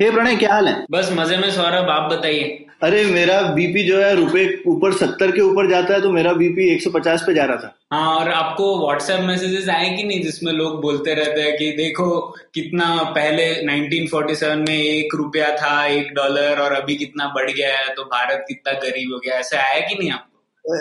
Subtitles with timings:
[0.00, 0.84] हे प्रणय क्या हाल है?
[0.90, 5.40] बस मज़े में सौरभ आप बताइए। अरे मेरा बीपी जो है रुपए ऊपर सत्तर के
[5.40, 9.20] ऊपर जाता है तो मेरा बीपी 150 पे जा रहा था। हाँ और आपको व्हाट्सएप
[9.20, 12.20] मैसेजेस आए कि नहीं जिसमें लोग बोलते रहते हैं कि देखो
[12.54, 17.94] कितना पहले 1947 में एक रुपया था एक डॉलर और अभी कितना बढ़ गया है
[17.94, 20.32] तो भारत कितना गरीब हो गया। ऐसा आया कि नहीं आपको?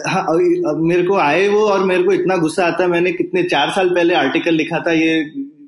[0.10, 3.72] हाँ मेरे को आए वो और मेरे को इतना गुस्सा आता है मैंने कितने चार
[3.72, 5.20] साल पहले आर्टिकल लिखा था ये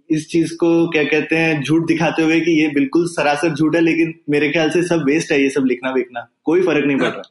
[0.10, 3.82] इस चीज़ को क्या कहते हैं झूठ दिखाते हुए कि ये बिल्कुल सरासर झूठ है
[3.82, 7.06] लेकिन मेरे ख्याल से सब वेस्ट है ये सब लिखना विकना कोई फ़र्क नहीं पड़
[7.06, 7.22] रहा।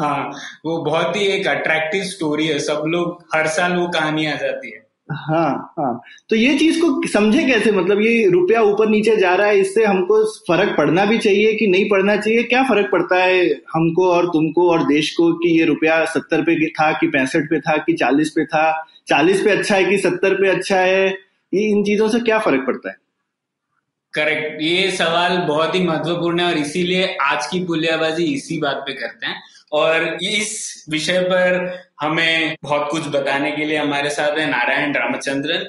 [0.00, 0.30] हाँ
[0.66, 4.70] वो बहुत ही एक अट्रैक्टिव स्टोरी है। सब लोग हर साल वो कहानी आ जाती
[4.70, 7.72] है। हाँ हाँ। तो ये चीज़ को समझे कैसे?
[7.72, 11.66] मतलब ये रुपया ऊपर नीचे जा रहा है इससे हमको फ़र्क पड़ना भी चाहिए कि
[11.66, 12.42] नहीं पड़ना चाहिए?
[12.42, 16.68] क्या फ़र्क पड़ता है हमको और तुमको और देश को कि ये रुपया सत्तर पे
[16.70, 18.86] था कि पैंसठ पे था कि चालीस पे था?
[19.08, 21.16] चालीस पे अच्छा है कि सत्तर पे अच्छा है?
[21.54, 22.96] ये इन चीज़ों से क्या फ़र्क पड़ता है?
[24.14, 28.92] करेक्ट ये सवाल बहुत ही महत्वपूर्ण है और इसीलिए आज की पुलियाबाजी इसी बात पे
[28.92, 31.54] करते हैं। और इस विषय पर
[32.00, 35.66] हमें बहुत कुछ बताने के लिए हमारे साथ है नारायण रामचंद्रन।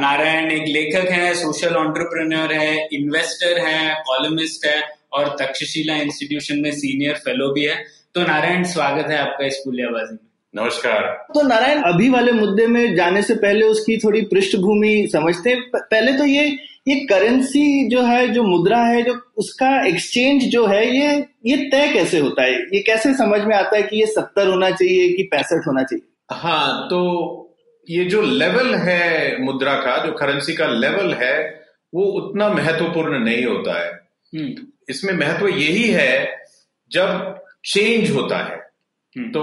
[0.00, 4.80] नारायण एक लेखक है सोशल एंटरप्रेन्योर है इन्वेस्टर है कॉलमिस्ट है
[5.12, 10.12] और तक्षशिला इंस्टीट्यूशन में सीनियर फेलो भी है। तो नारायण, स्वागत है आपका इस पुलियाबाजी
[10.12, 10.27] में।
[10.58, 11.02] नमस्कार।
[11.34, 16.12] तो नारायण अभी वाले मुद्दे में जाने से पहले उसकी थोड़ी पृष्ठभूमि समझते हैं। पहले
[16.12, 16.44] तो ये
[16.88, 21.88] ये करेंसी जो है जो मुद्रा है जो उसका एक्सचेंज जो है ये ये तय
[21.88, 22.52] कैसे होता है?
[22.52, 26.08] ये कैसे समझ में आता है कि ये सत्तर होना चाहिए कि पैंसठ होना चाहिए?
[26.32, 27.00] हाँ तो
[27.90, 31.64] ये जो लेवल है मुद्रा का जो करेंसी का लेवल है
[31.94, 33.92] वो उतना महत्वपूर्ण नहीं होता है।
[34.34, 36.36] हम्म। इसमें महत्व यही है
[36.92, 38.57] जब चेंज होता है।
[39.18, 39.42] तो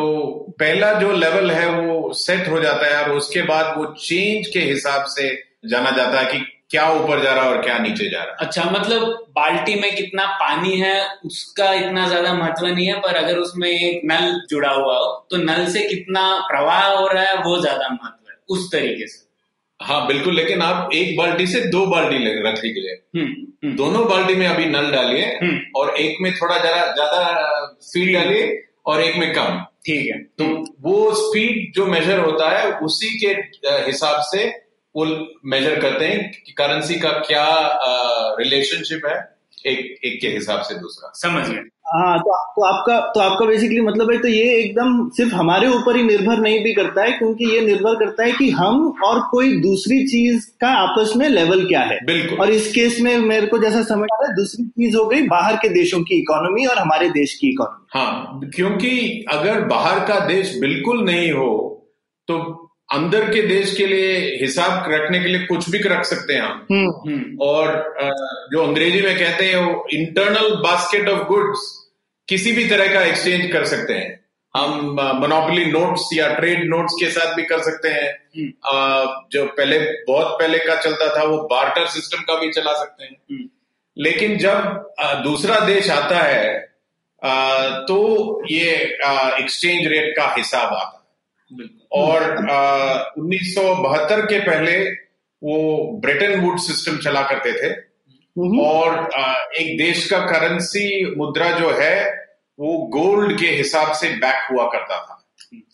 [0.60, 4.60] पहला जो लेवल है वो सेट हो जाता है और उसके बाद वो चेंज के
[4.62, 5.30] हिसाब से
[5.66, 8.46] जाना जाता है कि क्या ऊपर जा रहा है और क्या नीचे जा रहा है।
[8.46, 13.38] अच्छा मतलब बाल्टी में कितना पानी है उसका इतना ज़्यादा महत्व नहीं है पर अगर
[13.38, 17.60] उसमें एक नल जुड़ा हुआ हो तो नल से कितना प्रवाह हो रहा है वो
[17.62, 19.24] ज़्यादा महत्व है उस तरीके से।
[19.80, 24.36] हाँ बिल्कुल लेकिन आप एक बाल्टी से दो बाल्टी रख लीजिए हम्म हम्म। दोनों बाल्टी
[24.36, 28.46] में अभी नल डालिए हम्म। और एक में थोड़ा जरा ज़्यादा फील डालिए
[28.86, 30.46] और एक में कम। ठीक है। तो
[30.82, 33.28] वो स्पीड जो मेजर होता है उसी के
[33.86, 34.46] हिसाब से
[34.96, 35.06] वो
[35.46, 37.48] मेजर करते हैं कि करेंसी का क्या
[38.40, 39.35] रिलेशनशिप है।
[39.66, 43.82] एक एक के हिसाब से दूसरा। समझ गए हाँ तो, तो आपका तो आपका बेसिकली
[43.82, 47.46] मतलब है तो ये एकदम सिर्फ़ हमारे ऊपर ही निर्भर नहीं भी करता है क्योंकि
[47.46, 51.82] ये निर्भर करता है कि हम और कोई दूसरी चीज़ का आपस में लेवल क्या
[51.82, 54.98] है। बिल्कुल। और इस केस में मेरे को जैसा समझ आ रहा है दूसरी चीज़
[54.98, 59.62] हो गई बाहर के देशों की इकोनॉमी और हमारे देश की इकोनॉमी हाँ क्योंकि अगर
[59.62, 61.52] बाहर का देश बिल्कुल नहीं हो
[62.28, 66.42] तो अंदर के देश के लिए हिसाब रखने के लिए कुछ भी रख सकते हैं
[66.42, 67.96] हम। हम्म। और
[68.52, 71.90] जो अंग्रेज़ी में कहते हैं वो इंटरनल बास्केट ऑफ़ गुड्स
[72.30, 74.26] किसी भी तरह का एक्सचेंज कर सकते हैं।
[74.56, 74.70] हम
[75.16, 78.50] मोनोपोली नोट्स या ट्रेड नोट्स के साथ भी कर सकते हैं। हम्म।
[79.32, 83.18] जो पहले बहुत पहले का चलता था वो बार्टर सिस्टम का भी चला सकते हैं।
[83.32, 83.50] हम्म।
[83.98, 86.60] लेकिन जब दूसरा देश आता है
[87.88, 87.98] तो
[88.52, 88.72] ये
[89.40, 91.05] एक्सचेंज रेट का हिसाब आता है।
[91.92, 92.38] और
[93.18, 94.92] उन्नीस सौ बहत्तर के पहले
[95.44, 97.96] वो ब्रिटेन वुड सिस्टम चला करते थे।
[98.62, 102.26] और अ, एक देश का करेंसी मुद्रा जो है
[102.60, 105.26] वो गोल्ड के हिसाब से बैक हुआ करता था।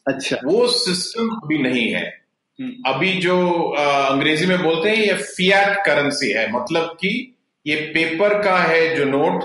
[0.07, 2.21] अच्छा। वो सिस्टम अभी नहीं है।
[2.61, 7.75] हम्म। अभी जो अ, अंग्रेज़ी में बोलते हैं ये फियाट करेंसी है। मतलब कि ये
[7.75, 9.43] पेपर का है जो नोट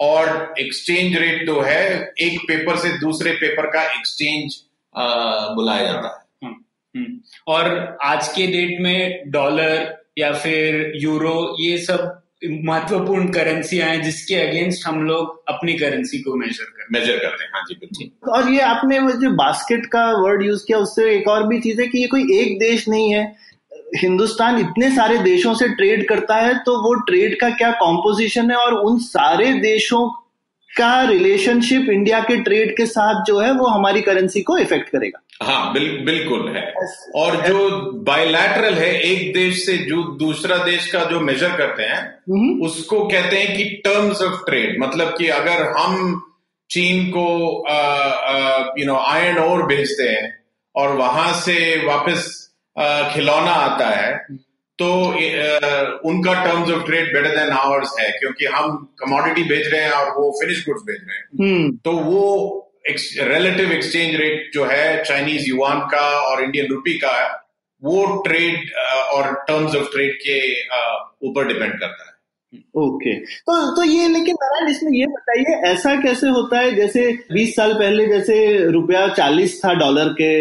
[0.00, 4.56] और एक्सचेंज रेट जो है एक पेपर से दूसरे पेपर का एक्सचेंज
[4.96, 6.54] बुलाया जाता है। हम्म,
[6.94, 12.20] हम्म। और आज के डेट में डॉलर या फिर यूरो ये सब
[12.64, 17.50] महत्वपूर्ण करेंसियाँ हैं जिसके अगेंस्ट हम लोग अपनी करेंसी को मेजर करते मेजर करते हैं
[17.54, 21.28] हाँ जी बिल्कुल। और ये आपने वो जो बास्केट का वर्ड यूज़ किया उससे एक
[21.28, 23.24] और भी चीज़ है कि ये कोई एक देश नहीं है।
[23.96, 28.56] हिंदुस्तान इतने सारे देशों से ट्रेड करता है तो वो ट्रेड का क्या कॉम्पोजिशन है
[28.56, 30.08] और उन सारे देशों
[30.76, 35.20] का रिलेशनशिप इंडिया के ट्रेड के साथ जो है वो हमारी करेंसी को इफ़ेक्ट करेगा।
[35.42, 36.62] हाँ बिल, बिल्कुल है।
[37.14, 37.68] और जो
[38.04, 43.36] बायलैटरल है एक देश से जो दूसरा देश का जो मेजर करते हैं उसको कहते
[43.36, 46.22] हैं कि टर्म्स ऑफ़ ट्रेड मतलब कि अगर हम
[46.70, 47.26] चीन को
[48.80, 50.32] यू नो आयरन और भेजते हैं
[50.74, 51.56] और वहाँ से
[51.86, 52.30] वापस
[53.14, 54.26] खिलौना आता है
[54.78, 54.86] तो
[56.08, 60.10] उनका terms of trade better than ours है क्योंकि हम कमोडिटी बेच रहे हैं और
[60.16, 62.24] वो फिनिश गुड्स बेच रहे हैं हम्म। तो वो
[62.86, 67.14] रिलेटिव एक्सचेंज रेट जो है चाइनीज़ युवान का और इंडियन रुपी का
[67.82, 68.70] वो ट्रेड
[69.14, 70.40] और टर्म्स ऑफ़ ट्रेड के
[71.22, 72.12] ऊपर डिपेंड करता है
[72.76, 73.30] ओके okay.
[73.40, 77.72] तो तो ये लेकिन नारायण इसमें ये बताइए ऐसा कैसे होता है जैसे 20 साल
[77.74, 78.36] पहले जैसे
[78.70, 80.34] रुपया 40 था डॉलर के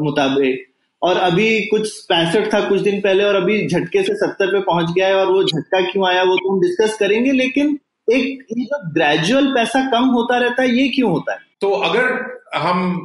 [0.00, 0.66] मुताबिक
[1.04, 4.90] और अभी कुछ पैंसठ था कुछ दिन पहले और अभी झटके से सत्तर पे पहुँच
[4.90, 7.78] गया है और वो झटका क्यों आया वो तो हम डिस्कस करेंगे लेकिन
[8.08, 11.38] एक ये जो ग्रेजुअल पैसा कम होता रहता है ये क्यों होता है?
[11.60, 12.06] तो अगर
[12.54, 13.04] हम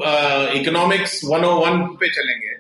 [0.56, 2.58] इकोनॉमिक्स वन ओ वन पे चलेंगे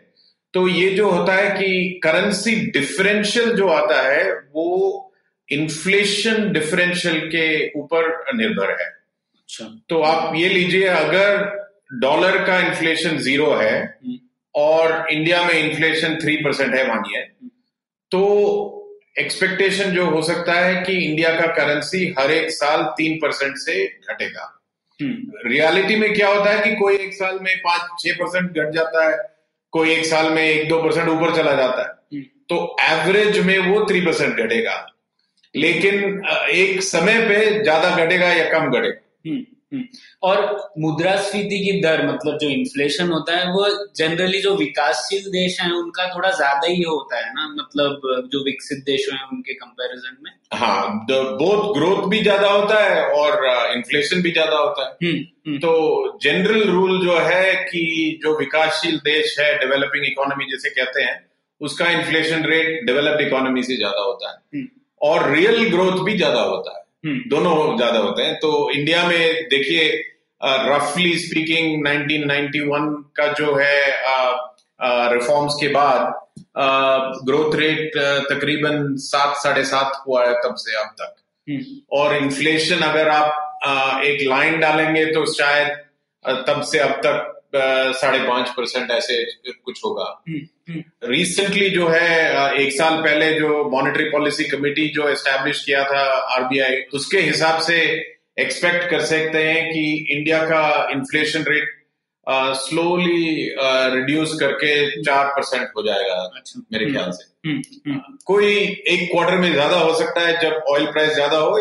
[0.53, 4.67] तो ये जो होता है कि करेंसी डिफरेंशियल जो आता है वो
[5.49, 7.45] इन्फ्लेशन डिफरेंशियल के
[7.79, 11.45] ऊपर निर्भर है। अच्छा। तो आप ये लीजिए अगर
[12.01, 14.17] डॉलर का इन्फ्लेशन ज़ीरो है हम्म।
[14.59, 17.21] और इंडिया में इन्फ्लेशन थ्री परसेंट है मानिए
[18.11, 18.21] तो
[19.19, 23.83] एक्सपेक्टेशन जो हो सकता है कि इंडिया का करेंसी हर एक साल तीन परसेंट से
[23.85, 24.55] घटेगा
[24.99, 28.71] रियलिटी हम्म। में क्या होता है कि कोई एक साल में पाँच छह परसेंट घट
[28.73, 29.17] जाता है
[29.73, 33.57] कोई एक साल में एक दो परसेंट ऊपर चला जाता है हम्म। तो एवरेज में
[33.59, 34.75] वो थ्री परसेंट घटेगा
[35.55, 36.21] लेकिन
[36.53, 39.43] एक समय पे ज़्यादा घटेगा या कम घटेगा हम्म।
[40.23, 45.71] और मुद्रास्फीति की दर मतलब जो इन्फ्लेशन होता है वो जनरली जो विकासशील देश हैं
[45.71, 48.01] उनका थोड़ा ज़्यादा ही होता है ना मतलब
[48.33, 53.45] जो विकसित देश हैं उनके कंपैरिजन में हाँ बोथ ग्रोथ भी ज़्यादा होता है और
[53.75, 55.59] इन्फ्लेशन भी ज़्यादा होता है हुँ, हम्म, हुँ.
[55.59, 61.17] तो जनरल रूल जो है कि जो विकासशील देश है डेवलपिंग इकोनॉमी जैसे कहते हैं
[61.61, 64.67] उसका इन्फ्लेशन रेट डेवलप्ड इकोनॉमी से ज़्यादा होता है हम्म।
[65.01, 69.47] और रियल ग्रोथ भी ज़्यादा होता है हम्म। दोनों ज़्यादा होते हैं। तो इंडिया में
[69.49, 69.89] देखिए
[70.41, 73.77] रफली स्पीकिंग 1991 का जो है
[75.13, 76.13] रिफॉर्म्स के बाद
[77.25, 77.97] ग्रोथ रेट
[78.29, 81.15] तकरीबन सात साढ़े सात हुआ है तब से अब तक।
[81.47, 85.67] हम्म। और इन्फ्लेशन अगर आप एक लाइन डालेंगे तो शायद
[86.47, 92.53] तब से अब तक साढ़े पाँच परसेंट ऐसे कुछ होगा। रिसेंटली हम्म, हम्म। जो है
[92.63, 96.03] एक साल पहले जो मॉनेटरी पॉलिसी कमेटी जो एस्टेब्लिश किया था
[96.35, 97.79] आरबीआई उसके हिसाब से
[98.39, 99.81] एक्सपेक्ट कर सकते हैं कि
[100.11, 100.61] इंडिया का
[100.91, 101.75] इन्फ्लेशन रेट
[102.57, 103.55] स्लोली
[103.95, 108.53] रिड्यूस करके चार परसेंट हो जाएगा अच्छा, मेरे हम्म, ख्याल से कोई
[108.93, 111.57] एक क्वार्टर में ज़्यादा हो सकता है जब ऑयल प्राइस ज़्यादा हो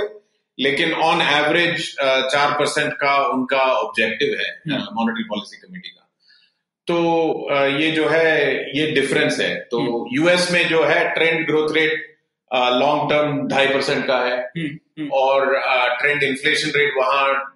[0.58, 4.50] लेकिन ऑन एवरेज uh, चार परसेंट का उनका ऑब्जेक्टिव है
[4.92, 6.04] मॉनेटरी पॉलिसी कमेटी का।
[6.86, 6.96] तो
[7.52, 11.74] uh, ये जो है ये डिफरेंस है। तो यूएस हम्म। में जो है trend growth
[11.74, 12.04] rate
[12.52, 15.60] long term ढाई परसेंट का है। हम्म, हम्म। और
[16.00, 17.54] ट्रेंड इन्फ्लेशन रेट वहाँ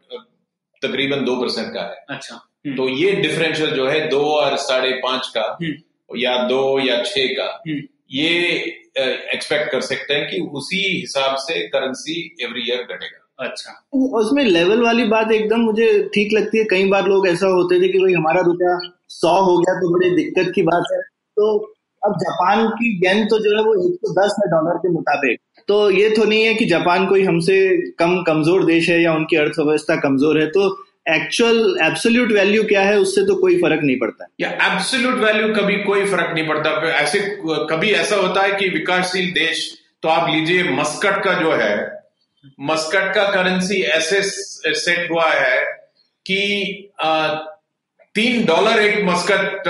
[0.83, 5.33] तकरीबन दो परसेंट का है। अच्छा। तो ये डिफरेंशियल जो है दो और साढ़े पाँच
[5.37, 5.59] का
[6.17, 7.63] या दो या छह का।
[8.13, 8.29] ये
[9.35, 13.73] एक्सपेक्ट कर सकते हैं कि उसी हिसाब से करेंसी एवरी ईयर घटेगा। अच्छा।
[14.19, 17.89] उसमें लेवल वाली बात एकदम मुझे ठीक लगती है। कई बार लोग ऐसा होते थे
[17.93, 18.79] कि भाई हमारा रुपया
[19.11, 21.01] सौ हो गया तो बड़ी दिक्कत की बात है।
[21.37, 21.57] तो
[22.03, 25.41] अब जापान की गेन तो जो है वो एक सौ दस है डॉलर के मुताबिक।
[25.69, 27.59] तो ये तो नहीं है कि जापान कोई हमसे
[27.99, 30.69] कम कमज़ोर देश है या उनकी अर्थव्यवस्था कमज़ोर है। तो
[31.07, 35.77] एक्चुअल एब्सोल्यूट वैल्यू क्या है उससे तो कोई फ़र्क नहीं पड़ता। या एब्सोल्यूट वैल्यू कभी
[35.85, 37.19] कोई फ़र्क नहीं पड़ता। ऐसे
[37.71, 39.71] कभी ऐसा होता है कि विकासशील देश
[40.03, 41.75] तो आप लीजिए मस्कट का जो है
[42.61, 45.59] मस्कट का करेंसी ऐसे सेट हुआ है
[46.27, 47.29] कि आ,
[48.15, 49.63] तीन डॉलर एक मस्कट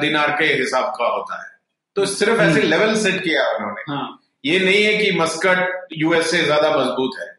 [0.00, 1.50] दिनार के हिसाब का होता है।
[1.96, 6.30] तो सिर्फ़ ऐसे लेवल हम्म। सेट किया उन्होंने। हाँ। ये नहीं है कि मस्कट यूएस
[6.30, 7.30] से ज़्यादा मज़बूत है।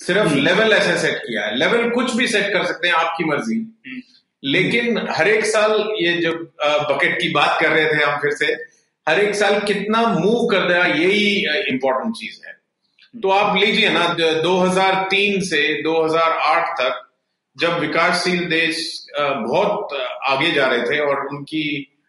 [0.00, 3.24] सिर्फ़ लेवल हम्म। ऐसे सेट किया है लेवल कुछ भी सेट कर सकते हैं आपकी
[3.24, 4.00] मर्ज़ी हम्म।
[4.42, 6.42] लेकिन हर एक साल ये जब
[6.90, 8.52] बकेट की बात कर रहे थे हम फिर से
[9.06, 12.54] हर एक साल कितना मूव कर दिया यही इंपॉर्टेंट चीज़ है
[13.14, 14.06] तो आप लीजिए ना
[14.42, 17.02] 2003 से 2008 तक
[17.56, 18.80] जब विकासशील देश
[19.18, 19.94] बहुत
[20.28, 21.66] आगे जा रहे थे और उनकी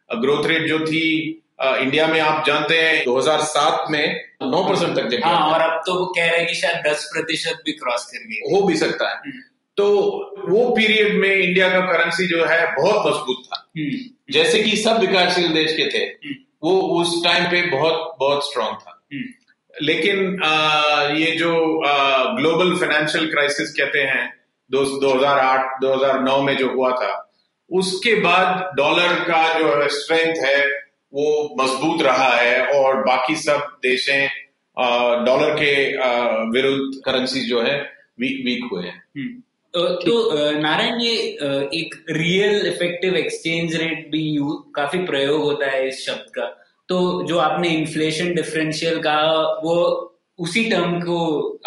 [0.10, 1.06] ग्रोथ रेट जो थी
[1.62, 5.94] इंडिया में आप जानते हैं 2007 में नौ परसेंट तक देखा हाँ, और अब तो
[6.00, 9.10] वो कह रहे हैं कि शायद दस प्रतिशत भी क्रॉस कर गई हो भी सकता
[9.10, 9.41] है हम्म।
[9.77, 9.86] तो
[10.50, 15.00] वो पीरियड में इंडिया का करेंसी जो है बहुत मज़बूत था हम्म। जैसे कि सब
[15.00, 18.94] विकासशील देश के थे हम्म। वो उस टाइम पे बहुत बहुत स्ट्रांग था
[19.82, 21.53] लेकिन आ, ये जो
[22.38, 24.25] ग्लोबल फाइनेंशियल क्राइसिस कहते हैं
[24.70, 27.12] दो, 2008 2009 में जो हुआ था
[27.72, 30.65] उसके बाद डॉलर का जो स्ट्रेंथ है
[31.14, 34.28] वो मज़बूत रहा है और बाकी सब देशें
[35.26, 35.74] डॉलर के
[36.52, 37.76] विरुद्ध करेंसी जो है
[38.20, 39.42] वीक वीक हुए हैं। हम्म।
[39.74, 41.16] तो नारायण ये
[41.74, 46.46] एक रियल इफ़ेक्टिव एक्सचेंज रेट भी यू काफ़ी प्रयोग होता है इस शब्द का।
[46.90, 46.98] तो
[47.28, 49.76] जो आपने इन्फ्लेशन डिफरेंशियल कहा वो
[50.40, 51.18] उसी टर्म को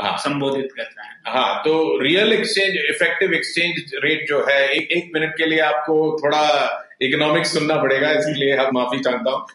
[0.00, 5.10] हाँ, संबोधित करता है। हाँ तो real exchange effective exchange rate जो है एक एक
[5.14, 6.44] मिनट के लिए आपको थोड़ा
[7.02, 9.46] इकोनॉमिक्स सुनना पड़ेगा इसलिए हम माफ़ी चाहता हूँ।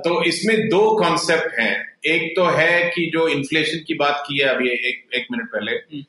[0.00, 4.48] तो इसमें दो कॉन्सेप्ट हैं। एक तो है कि जो इन्फ्लेशन की बात की है
[4.48, 6.04] अभी एक एक मिनट पहले। हम्म।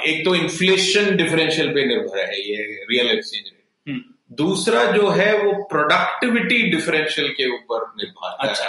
[0.00, 2.56] एक तो इन्फ्लेशन डिफरेंशियल पे निर्भर है ये
[2.90, 8.64] रियल एक्सचेंज रेट दूसरा जो है वो प्रोडक्टिविटी डिफरेंशियल के ऊपर निर्भर अच्छा।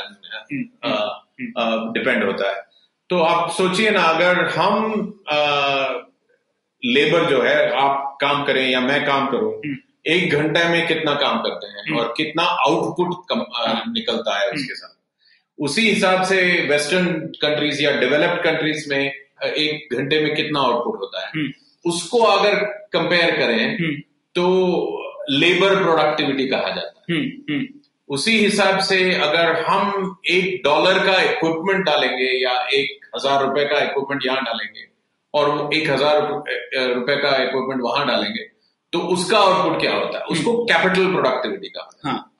[0.51, 2.63] डिपेंड हम्म, हम्म। होता है।
[3.09, 4.83] तो आप सोचिए ना अगर हम
[5.29, 5.37] आ,
[6.85, 9.61] लेबर जो है आप काम करें या मैं काम करूँ
[10.07, 13.31] एक घंटे में कितना काम करते हैं और कितना आउटपुट
[13.87, 14.93] निकलता है उसके साथ।
[15.59, 17.07] उसी हिसाब से वेस्टर्न
[17.41, 21.51] कंट्रीज़ या डेवलप्ड कंट्रीज़ में एक घंटे में कितना आउटपुट होता है। हम्म।
[21.85, 22.55] उसको अगर
[22.93, 23.93] कंपेयर करें हम्म।
[24.35, 24.45] तो
[25.29, 27.65] लेबर प्रोडक्टिविटी कहा जाता है। हम्म,
[28.09, 33.79] उसी हिसाब से अगर हम एक डॉलर का इक्विपमेंट डालेंगे या एक हज़ार रुपए का
[33.79, 34.83] इक्विपमेंट यहाँ डालेंगे
[35.33, 36.19] और एक हज़ार
[36.93, 38.54] रुपए का इक्विपमेंट वहाँ डालेंगे
[38.95, 40.23] तो उसका आउटपुट क्या होता है?
[40.23, 42.31] उसको कैपिटल प्रोडक्टिविटी का हाँ,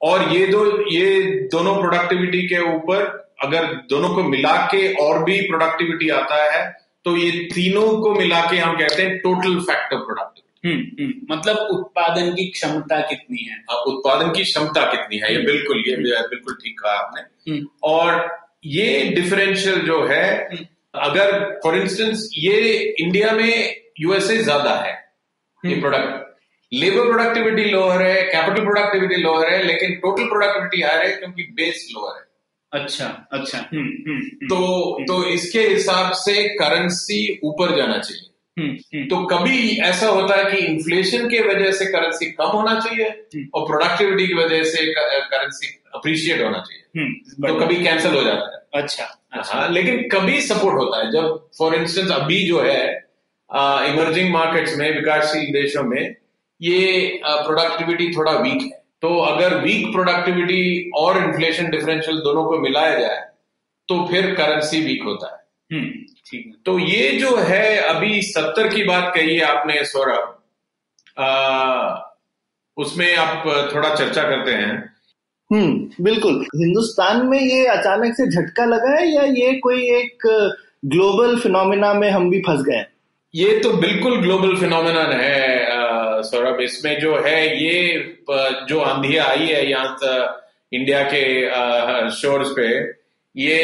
[0.00, 3.02] और ये दो ये दोनों प्रोडक्टिविटी के ऊपर
[3.44, 6.72] अगर दोनों को मिला के और भी प्रोडक्टिविटी आता है
[7.04, 12.46] तो ये तीनों को मिला के हम कहते हैं टोटल फैक्टर प्रोडक्टिविटी मतलब उत्पादन की
[12.50, 13.56] क्षमता कितनी है?
[13.70, 15.30] हाँ, उत्पादन की क्षमता कितनी है?
[15.30, 18.28] ये हम्म। बिल्कुल ये हम्म। बिल्कुल ठीक कहा आपने। हम्म। और
[18.66, 20.48] ये डिफरेंशियल जो है
[20.94, 22.60] अगर फॉर इंस्टेंस ये
[23.00, 25.03] इंडिया में यूएसए ज़्यादा है
[25.66, 26.36] ये प्रोडक्ट
[26.72, 31.88] लेबर प्रोडक्टिविटी लोअर है कैपिटल प्रोडक्टिविटी लोअर है लेकिन टोटल प्रोडक्टिविटी हायर है क्योंकि बेस
[31.92, 32.24] लोअर है।
[32.80, 34.56] अच्छा अच्छा। हुँ, हुँ, तो
[34.94, 35.06] हुँ.
[35.06, 38.30] तो इसके हिसाब से करेंसी ऊपर जाना चाहिए।
[39.04, 43.06] तो कभी ऐसा होता है कि इन्फ्लेशन के वजह से करेंसी कम होना चाहिए
[43.54, 47.10] और प्रोडक्टिविटी की वजह से करेंसी अप्रिशिएट होना चाहिए।
[47.48, 51.48] तो कभी कैंसिल हो जाता है। अच्छा, अच्छा। हाँ लेकिन कभी सपोर्ट होता है। जब
[51.58, 53.03] फॉर इंस्टेंस अभी जो है
[53.50, 56.14] इमर्जिंग मार्केट्स में विकासशील देशों में
[56.60, 62.98] ये प्रोडक्टिविटी थोड़ा वीक है। तो अगर वीक प्रोडक्टिविटी और इन्फ्लेशन डिफरेंशियल दोनों को मिलाया
[62.98, 63.22] जाए
[63.88, 69.12] तो फिर करेंसी वीक होता है। हम्म, तो ये जो है अभी सत्तर की बात
[69.14, 70.30] कही है आपने सौरभ।
[72.76, 74.72] उसमें आप थोड़ा चर्चा करते हैं।
[75.50, 80.26] हम्म बिल्कुल। हिंदुस्तान में ये अचानक से झटका लगा है या ये कोई एक
[80.84, 82.84] ग्लोबल फिनोमिना में हम भी फंस गए
[83.34, 87.98] ये तो बिल्कुल ग्लोबल फिनोमिना है सौरभ इसमें जो है ये
[88.68, 89.96] जो आंधी आई है यहाँ
[90.72, 91.24] इंडिया के
[92.12, 92.68] शोर्स पे
[93.34, 93.58] ये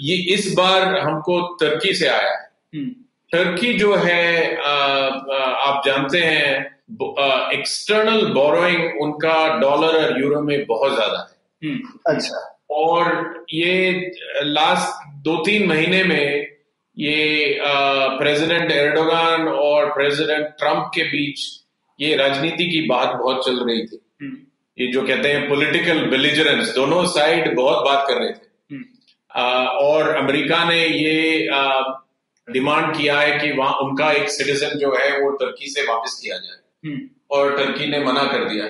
[0.00, 2.90] ये इस बार हमको तुर्की से आया है हम्म।
[3.32, 6.54] तुर्की जो है आप जानते हैं
[7.52, 14.12] एक्सटर्नल बोरोइंग उनका डॉलर और यूरो में बहुत ज़्यादा है हम्म। अच्छा और ये
[14.44, 16.55] लास्ट दो तीन महीने में
[16.98, 17.58] ये
[18.18, 21.66] प्रेसिडेंट एर्डोगान और प्रेसिडेंट ट्रंप के बीच
[22.00, 24.36] ये राजनीति की बात बहुत चल रही थी। हम्म।
[24.78, 28.84] ये जो कहते हैं पॉलिटिकल बिलीजरेंस दोनों साइड बहुत बात कर रहे थे। हम्म।
[29.40, 31.82] आ, और अमेरिका ने ये आ,
[32.50, 36.36] डिमांड किया है कि वहाँ उनका एक सिटीजन जो है वो तुर्की से वापस किया
[36.36, 38.66] जाए। हम्म। और तुर्की ने मना कर दिया।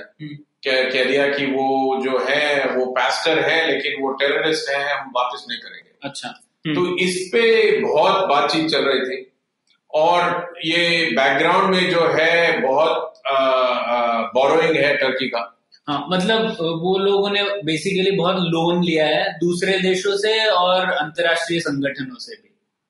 [0.64, 5.12] कह, कह दिया कि वो जो है वो पास्टर है लेकिन वो टेररिस्ट है हम
[5.16, 9.22] वापस नहीं करेंगे। अच्छा। तो इस पे बहुत बातचीत चल रही थी।
[9.90, 13.12] और ये बैकग्राउंड में जो है बहुत
[14.34, 15.52] बोरोइंग है टर्की का।
[15.88, 21.60] हाँ मतलब वो लोगों ने बेसिकली बहुत लोन लिया है दूसरे देशों से और अंतर्राष्ट्रीय
[21.60, 22.42] संगठनों से भी।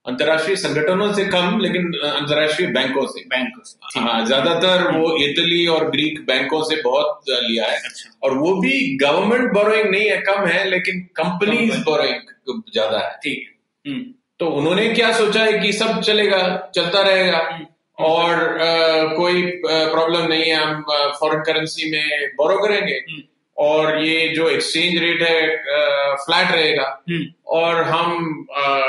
[0.06, 5.90] अंतरराष्ट्रीय संगठनों से कम लेकिन अंतरराष्ट्रीय बैंकों से। बैंकों से हाँ ज़्यादातर वो इटली और
[5.90, 10.47] ग्रीक बैंकों से बहुत लिया है। अच्छा। और वो भी गवर्नमेंट बोरोइंग नहीं है कम
[10.47, 13.56] है लेकिन कंपनीज़ बोरोइंग ज़्यादा है। ठीक है। हम्म।
[13.87, 17.66] तो उन्होंने क्या सोचा है कि सब चलेगा चलता रहेगा हम्म।
[17.99, 20.83] और आ, कोई प्रॉब्लम नहीं है हम
[21.21, 23.23] फॉरेन करेंसी में बोरो करेंगे हम्म।
[23.57, 28.81] और ये जो एक्सचेंज रेट है फ्लैट रहेगा हम्म। और हम आ,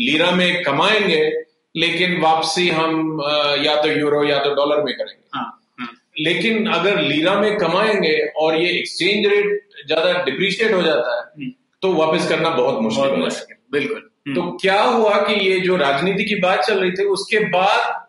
[0.00, 1.22] लीरा में कमाएँगे
[1.76, 3.32] लेकिन वापसी हम आ,
[3.64, 5.88] या तो यूरो या तो डॉलर में करेंगे हाँ, हाँ।
[6.20, 11.52] लेकिन अगर लीरा में कमाएँगे और ये एक्सचेंज रेट ज़्यादा डिप्रिशिएट हो जाता है हम्म।
[11.82, 16.34] तो वापस करना बहुत मुश्किल बिल्कुल हम्म, तो क्या हुआ कि ये जो राजनीति की
[16.40, 18.06] बात चल रही थी उसके बाद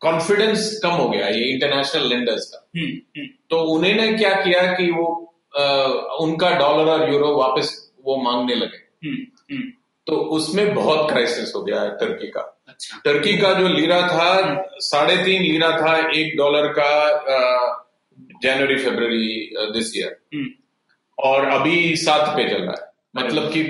[0.00, 4.90] कॉन्फिडेंस कम हो गया ये इंटरनेशनल लेंडर्स का। हम्म, हम्म, तो उन्होंने क्या किया कि
[4.90, 5.62] वो अ,
[6.20, 9.70] उनका डॉलर और यूरो वापस वो मांगने लगे। हम्म, हम्म,
[10.06, 14.64] तो उसमें बहुत क्राइसिस हो गया है टर्की का। अच्छा। टर्की का जो लीरा था
[14.80, 16.90] साढ़े तीन लीरा था एक डॉलर का
[18.42, 20.46] जनवरी फरवरी दिस ईयर हम्म,
[21.18, 23.62] और अभी सात पे चल रहा है। मतलब कि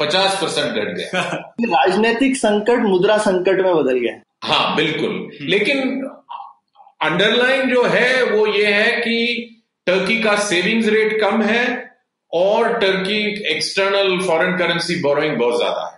[0.00, 1.20] पचास परसेंट घट गया।
[1.60, 6.00] राजनीतिक संकट मुद्रा संकट में बदल गया। हाँ बिल्कुल। लेकिन
[7.02, 9.16] अंडरलाइन जो है वो ये है कि
[9.86, 11.64] टर्की का सेविंग्स रेट कम है
[12.32, 15.96] और Turkey external foreign currency borrowing बहुत ज़्यादा है।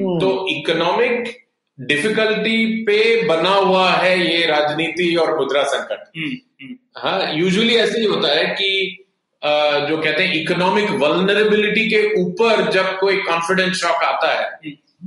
[0.00, 1.36] हम्म, तो इकोनॉमिक
[1.80, 7.98] डिफिकल्टी पे बना हुआ है ये राजनीति और मुद्रा संकट। हम्म, हम्म, हाँ यूजुअली ऐसे
[7.98, 9.05] ही होता है कि
[9.88, 14.44] जो कहते हैं इकोनॉमिक वल्नरेबिलिटी के ऊपर जब कोई कॉन्फिडेंस शॉक आता है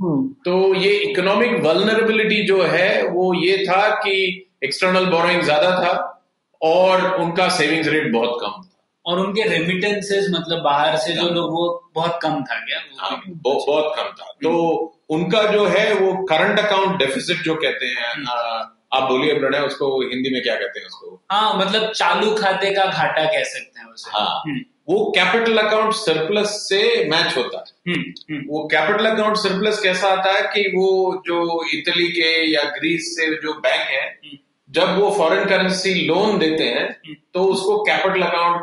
[0.02, 6.22] हम्म, तो ये इकोनॉमिक वल्नरेबिलिटी जो है वो ये था कि एक्सटर्नल बोरोइंग ज़्यादा था
[6.62, 8.66] और उनका सेविंग्स रेट बहुत कम था।
[9.06, 12.78] और उनके रेमिटेंसेस मतलब बाहर से जो लोग वो बहुत कम था क्या?
[12.78, 14.76] वो हाँ, बहु- बहुत कम था। तो
[15.10, 19.86] उनका जो है वो करंट अकाउंट डेफिसिट जो कहते हैं अ, आप बोलिए प्रणय उसको
[20.02, 21.22] हिंदी में क्या कहते हैं उसको?
[21.30, 25.94] हाँ मतलब चालू खाते का घाटा कह सकते हैं उसे। हाँ। हम्म, वो कैपिटल अकाउंट
[25.94, 26.80] सरप्लस से
[27.10, 30.88] मैच होता है। हम्म, हम्म, वो कैपिटल अकाउंट सरप्लस कैसा आता है कि वो
[31.26, 31.38] जो
[31.70, 37.18] इटली के या ग्रीस से जो बैंक है जब वो फॉरेन करेंसी लोन देते हैं
[37.34, 38.60] तो उसको कैपिटल अकाउंट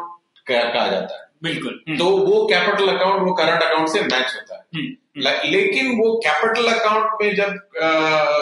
[0.47, 5.49] कहा जाता है। बिल्कुल तो वो कैपिटल अकाउंट वो करंट अकाउंट से मैच होता है।
[5.51, 7.49] लेकिन वो कैपिटल अकाउंट में जब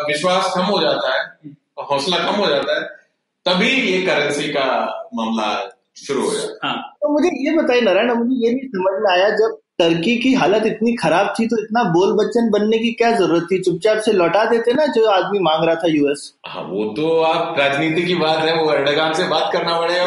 [0.08, 2.84] विश्वास कम हो जाता है हौसला कम हो जाता है
[3.46, 4.66] तभी ये करेंसी का
[5.14, 5.50] मामला
[5.98, 9.12] शुरू हो जाता है। हाँ। तो मुझे ये बताइए नारायण मुझे ये नहीं समझ में
[9.12, 13.12] आया जब टर्की की हालत इतनी खराब थी तो इतना बोल बच्चन बनने की क्या
[13.12, 13.58] ज़रूरत थी?
[13.64, 17.60] चुपचाप से लौटा देते ना जो आदमी मांग रहा था यूएस हाँ वो तो आप
[17.60, 20.06] राजनीति की बात है वो एर्डोगान से बात करना पड़ेगा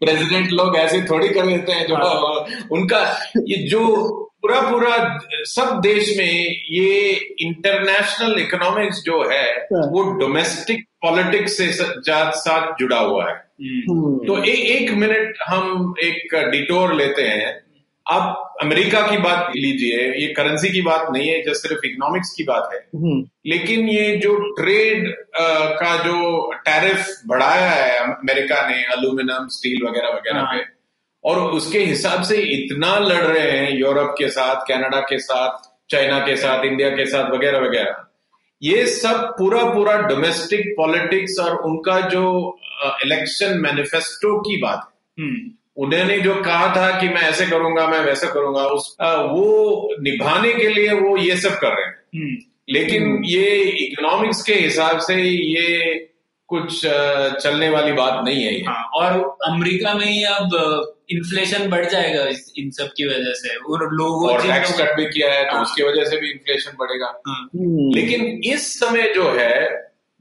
[0.00, 3.02] प्रेसिडेंट लोग ऐसे थोड़ी कर लेते हैं जो हाँ। उनका
[3.36, 11.56] ये जो पूरा पूरा सब देश में ये इंटरनेशनल इकोनॉमिक्स जो है वो डोमेस्टिक पॉलिटिक्स
[11.56, 16.94] से साथ साथ जुड़ा हुआ है। हम्म, हम्म, तो ए, एक मिनट हम एक डिटोर
[16.94, 17.62] लेते हैं।
[18.10, 22.44] आप अमेरिका की बात लीजिए ये करेंसी की बात नहीं है जो सिर्फ़ इकोनॉमिक्स की
[22.44, 25.14] बात है। हम्म, लेकिन ये जो ट्रेड
[25.80, 30.81] का जो टैरिफ बढ़ाया है अमेरिका ने अल्यूमिनियम स्टील वगैरह वगैरह हाँ। पे
[31.24, 36.18] और उसके हिसाब से इतना लड़ रहे हैं यूरोप के साथ कनाडा के साथ चाइना
[36.18, 38.04] के साथ इंडिया के साथ वगैरह वगैरह।
[38.62, 42.58] ये सब पूरा पूरा डोमेस्टिक पॉलिटिक्स और उनका जो
[43.04, 48.00] इलेक्शन मैनिफेस्टो की बात है। हम्म, उन्होंने जो कहा था कि मैं ऐसे करूँगा मैं
[48.00, 52.36] वैसा करूँगा उस अ, वो निभाने के लिए वो ये सब कर रहे हैं। हम्म,
[52.68, 55.94] लेकिन ये इकोनॉमिक्स के हिसाब से ये
[56.48, 56.80] कुछ
[57.42, 62.52] चलने वाली बात नहीं है हाँ और अमेरिका में ही अब इन्फ्लेशन बढ़ जाएगा इस-
[62.58, 65.62] इन सब की वजह से। और लोगों और टैक्स कट भी किया है तो हाँ।
[65.62, 69.66] उसकी वजह से भी इन्फ्लेशन बढ़ेगा। हाँ, हम्म, लेकिन इस समय जो है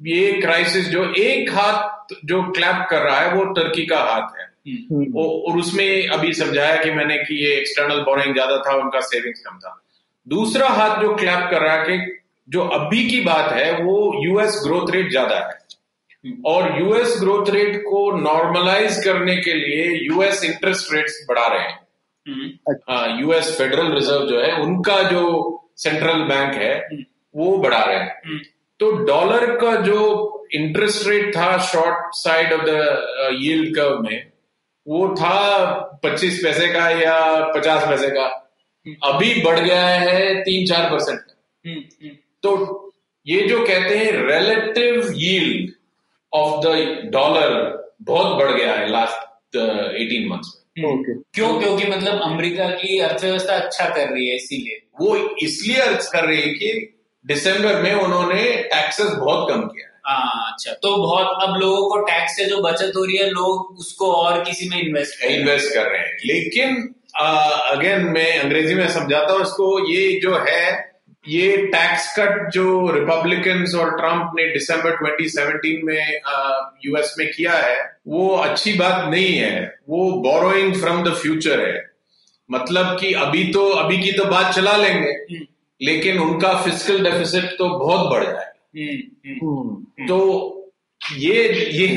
[0.02, 4.52] ये क्राइसिस जो एक हाथ जो क्लैप कर रहा है वो टर्की का हाथ है।
[4.74, 9.39] हम्म, और उसमें अभी समझाया कि मैंने कि ये एक्सटर्नल बोरिंग ज़्यादा था उनका सेविंग्स
[9.39, 9.84] कम था।
[10.28, 12.17] दूसरा हाथ जो क्लैप कर रहा है कि
[12.50, 15.62] जो अभी की बात है वो यूएस ग्रोथ रेट ज़्यादा है।
[16.46, 21.80] और यूएस ग्रोथ रेट को नॉर्मलाइज करने के लिए यूएस इंटरेस्ट रेट्स बढ़ा रहे हैं।
[22.28, 25.24] हम्म, यूएस फेडरल रिज़र्व जो है उनका जो
[25.78, 26.88] सेंट्रल बैंक है
[27.36, 28.40] वो बढ़ा रहे हैं। हम्म,
[28.80, 29.98] तो डॉलर का जो
[30.54, 32.98] इंटरेस्ट रेट था short side of the
[33.40, 34.32] yield curve में
[34.88, 35.40] वो था
[36.04, 38.38] 25 पैसे का या 50 पैसे का।
[39.04, 41.20] अभी बढ़ गया है तीन चार परसेंट
[41.68, 42.52] हम्म, हम्म, तो
[43.28, 45.72] ये जो कहते हैं relative yield
[46.34, 46.67] of the
[47.06, 49.56] dollar बहुत बढ़ गया है लास्ट
[50.02, 51.60] एटीन मंथ्स में। हम्म। क्यों?
[51.60, 56.41] क्योंकि मतलब अमेरिका की अर्थव्यवस्था अच्छा कर रही है इसीलिए। वो इसलिए अर्ज़ कर रही
[56.41, 59.91] है कि दिसंबर में उन्होंने टैक्सेस बहुत कम किया है।
[60.54, 64.13] अच्छा। तो बहुत अब लोगों को टैक्स से जो बचत हो रही है लोग उसको
[64.13, 66.96] और किसी में इन्वेस्ट करें इन्वेस्ट कर रहे हैं। लेकिन
[67.72, 70.91] अगेन मैं अंग्रेज़ी में समझाता हूँ इसको ये जो है
[71.26, 76.22] ये टैक्स कट जो रिपब्लिकन्स और ट्रंप ने दिसंबर 2017 में
[76.86, 77.76] यूएस में किया है
[78.08, 81.80] वो अच्छी बात नहीं है। वो बोरोइंग फ्रॉम द फ्यूचर है।
[82.50, 85.46] मतलब कि अभी तो अभी की तो बात चला लेंगे हम्म,
[85.82, 90.58] लेकिन उनका फ़िज़िकल डेफिसिट तो बहुत बढ़ जाएगा। हम्म, हम्म, तो
[91.02, 91.88] ये ये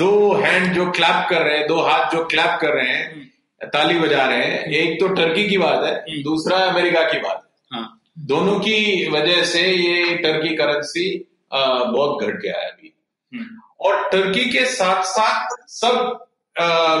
[0.00, 3.98] दो हैंड जो क्लैप कर रहे हैं दो हाथ जो क्लैप कर रहे हैं ताली
[3.98, 7.95] बजा रहे हैं एक तो टर्की की बात है दूसरा अमेरिका की बात है। हाँ।
[8.16, 11.08] दोनों की वजह से ये टर्की करेंसी
[11.52, 12.92] बहुत घट गया है अभी।
[13.32, 13.46] हम्म,
[13.80, 15.96] और टर्की के साथ साथ सब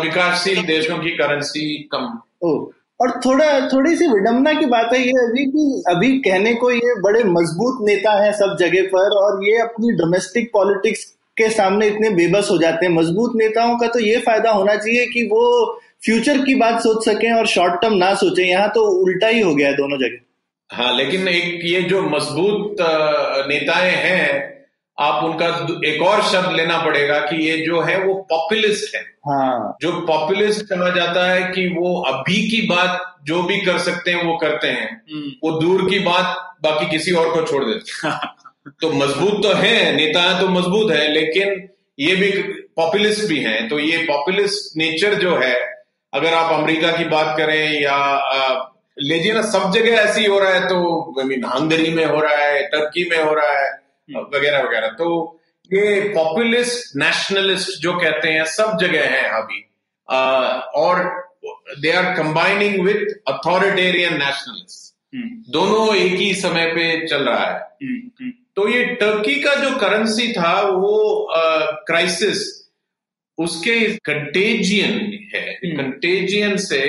[0.02, 2.08] विकासशील देशों की करेंसी कम।
[2.42, 2.50] ओ
[3.00, 6.94] और थोड़ा थोड़ी सी विडम्बना की बात है ये अभी कि अभी कहने को ये
[7.02, 11.04] बड़े मज़बूत नेता हैं सब जगह पर और ये अपनी डोमेस्टिक पॉलिटिक्स
[11.36, 15.06] के सामने इतने बेबस हो जाते हैं। मज़बूत नेताओं का तो ये फ़ायदा होना चाहिए
[15.06, 15.42] कि वो
[16.04, 19.54] फ्यूचर की बात सोच सकें और शॉर्ट टर्म ना सोचें। यहाँ तो उल्टा ही हो
[19.54, 20.18] गया है दोनों जगह।
[20.70, 22.76] हाँ लेकिन एक ये जो मज़बूत
[23.48, 24.54] नेताएँ हैं
[24.98, 25.46] आप उनका
[25.88, 30.62] एक और शब्द लेना पड़ेगा कि ये जो है वो पॉपुलिस्ट है। हाँ। जो पॉपुलिस्ट
[30.62, 34.66] कहा जाता है कि वो अभी की बात जो भी कर सकते हैं वो करते
[34.68, 38.18] हैं हम्म, वो दूर की बात बाकी किसी और को छोड़ देते हैं।
[38.80, 42.30] तो मज़बूत तो है नेता तो मज़बूत है लेकिन ये भी
[42.76, 45.54] पॉपुलिस्ट भी हैं। तो ये पॉपुलिस्ट नेचर जो है
[46.12, 47.96] अगर आप अमेरिका की बात करें या
[48.98, 50.76] लीजिए ना सब जगह ऐसे ही हो रहा है तो
[51.20, 53.70] आई मीन हंगरी में हो रहा है टर्की में हो रहा है
[54.34, 55.40] वगैरह वगैरह। तो
[55.72, 59.62] ये पॉपुलिस्ट नेशनलिस्ट जो कहते हैं सब जगह है अभी।
[60.76, 61.02] और
[61.80, 67.60] they are combining with authoritarian nationalist हम्म, दोनों एक ही समय पे चल रहा है।
[67.82, 71.28] हम्म, हम्म, तो ये टर्की का जो करेंसी था वो
[71.86, 72.70] क्राइसिस
[73.38, 74.92] उसके कंटेजियन
[75.34, 76.82] है। हम्म। कंटेजियन से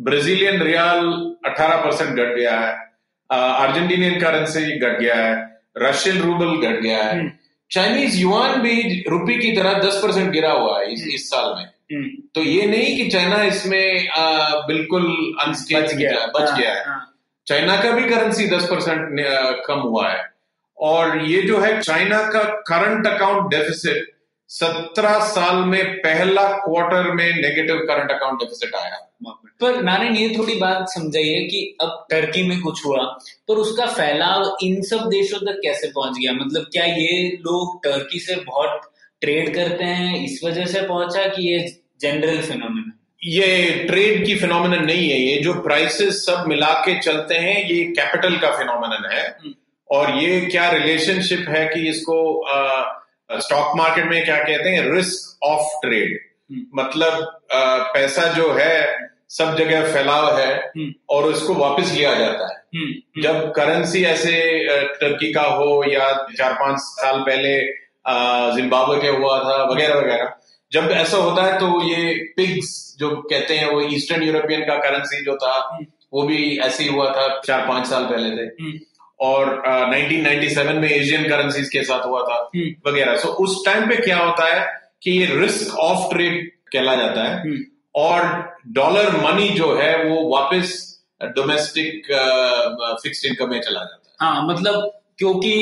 [0.00, 2.92] ब्राजीलियन रियाल 18 परसेंट घट गया है।
[3.40, 7.30] अर्जेंटीनियन करेंसी घट गया है। रशियन रूबल घट गया है। हम्म।
[7.70, 11.64] चाइनीज़ युआन भी रुपी की तरह 10 परसेंट गिरा हुआ है इस, इस साल में।
[11.64, 16.84] हम्म, तो ये नहीं कि चाइना इसमें आ, बिल्कुल बच गया। बच हाँ, गया है।
[16.84, 17.14] हाँ,
[17.46, 19.08] चाइना का भी करेंसी 10 परसेंट
[19.66, 20.32] कम हुआ है।
[20.78, 24.12] और ये जो है चाइना का करंट अकाउंट डेफिसिट
[24.48, 29.14] 17 साल में पहला क्वार्टर में नेगेटिव करंट अकाउंट डेफिसिट आया।
[29.62, 33.04] पर नारायण ये थोड़ी बात समझाइए कि अब टर्की में कुछ हुआ
[33.48, 36.32] पर उसका फैलाव इन सब देशों तक कैसे पहुँच गया?
[36.32, 40.24] मतलब क्या ये लोग टर्की से बहुत ट्रेड करते हैं?
[40.24, 41.58] इस वजह से पहुँचा कि ये
[42.00, 47.34] जनरल फिनोमिना ये ट्रेड की फिनोमिनन नहीं है ये जो प्राइसेस सब मिला के चलते
[47.34, 49.54] हैं ये कैपिटल का फिनोमिनन है। हम्म।
[49.90, 52.16] और ये क्या रिलेशनशिप है कि इसको
[53.38, 54.92] स्टॉक मार्केट में क्या कहते हैं?
[54.94, 56.18] Risk of trade.
[56.74, 57.12] मतलब
[57.52, 58.76] अ, पैसा जो है
[59.32, 62.60] सब जगह फैलाव है हम्म। और उसको वापस लिया जाता है।
[63.22, 64.34] जब करेंसी ऐसे
[65.00, 67.54] टर्की का हो या चार पाँच साल पहले
[68.56, 70.32] जिम्बाब्वे के हुआ था वगैरह वगैरह।
[70.72, 75.24] जब ऐसा होता है तो ये पिग्स जो कहते हैं वो ईस्टर्न यूरोपियन का करेंसी
[75.24, 75.56] जो था
[76.12, 78.46] वो भी ऐसे ही हुआ था चार पाँच साल पहले थे
[79.20, 83.88] और अ, 1997 में एशियन करेंसीज के साथ हुआ था हम्म। वगैरह। सो उस टाइम
[83.88, 84.66] पे क्या होता है
[85.02, 87.58] कि ये रिस्क ऑफ़ ट्रेड कहला जाता है। हम्म।
[87.94, 90.80] और डॉलर मनी जो है वो वापस
[91.36, 92.06] डोमेस्टिक
[93.02, 95.52] फिक्स्ड इनकम में चला जाता है। हाँ मतलब क्योंकि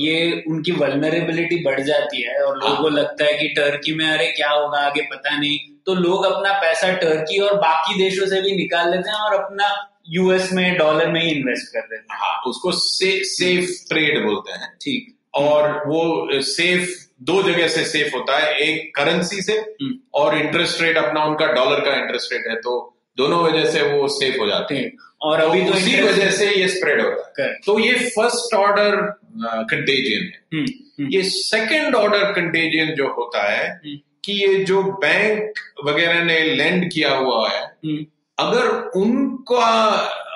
[0.00, 4.26] ये उनकी वल्नरेबिलिटी बढ़ जाती है और लोगों को लगता है कि टर्की में अरे
[4.26, 8.56] क्या होगा आगे पता नहीं। तो लोग अपना पैसा टर्की और बाकी देशों से भी
[8.56, 9.68] निकाल लेते हैं और अपना
[10.08, 14.52] यूएस में डॉलर में ही इन्वेस्ट कर देते हैं। हाँ उसको से, सेफ़ ट्रेड बोलते
[14.52, 19.94] हैं। ठीक। और वो सेफ़ दो जगह से सेफ़ होता है एक करेंसी से हम्म।
[20.14, 24.08] और इंटरेस्ट रेट अपना उनका डॉलर का इंटरेस्ट रेट है तो दोनों वजह से वो
[24.08, 27.78] सेफ़ हो जाते हैं। और अभी तो उसी वजह से ये स्प्रेड होता है। तो
[27.78, 28.96] ये फ़र्स्ट ऑर्डर
[29.70, 30.66] कंटेजियन है। हम्म,
[30.98, 36.40] हम्म, ये सेकंड ऑर्डर कंटेजियन जो होता है हम्म। कि ये जो बैंक वगैरह ने
[36.40, 38.06] लैंड किया हुआ है हम्म,
[38.38, 39.66] अगर उनका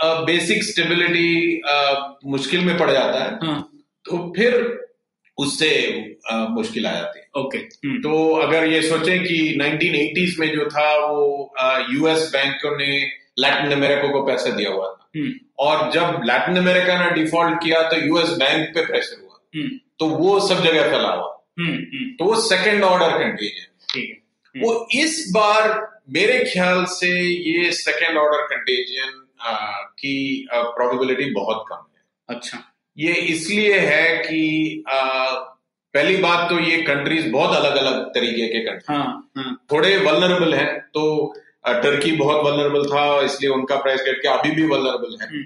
[0.04, 1.62] बेसिक स्टेबिलिटी
[2.26, 3.70] मुश्किल में पड़ जाता है हाँ।
[4.04, 4.52] तो फिर
[5.38, 5.68] उससे
[6.32, 11.06] मुश्किल आ जाती है। ओके। हम्म, तो अगर ये सोचे कि 1980s में जो था
[11.06, 11.54] वो
[11.92, 13.06] यूएस बैंकों ने
[13.38, 17.82] लैटिन अमेरिका को पैसा दिया हुआ था। हम्म, और जब लैटिन अमेरिका ने डिफ़ॉल्ट किया
[17.82, 21.36] तो यूएस बैंक पे प्रेशर हुआ। हम्म, तो वो सब जगह फैला हुआ।
[22.18, 23.66] तो वो सेकेंड ऑर्डर कंटेजन
[24.56, 29.26] वो इस बार मेरे ख्याल से ये सेकेंड ऑर्डर कंटेजन
[29.90, 35.28] की प्रोबेबिलिटी बहुत कम है। अच्छा। ये इसलिए है कि आ,
[35.94, 40.54] पहली बात तो ये कंट्रीज़ बहुत अलग अलग तरीके के कंट्री हाँ। हाँ थोड़े वल्नरेबल
[40.54, 41.34] हैं तो
[41.68, 45.42] टर्की बहुत वल्नरेबल था इसलिए उनका प्राइस घट गया अभी भी वल्नरेबल है। हम्म।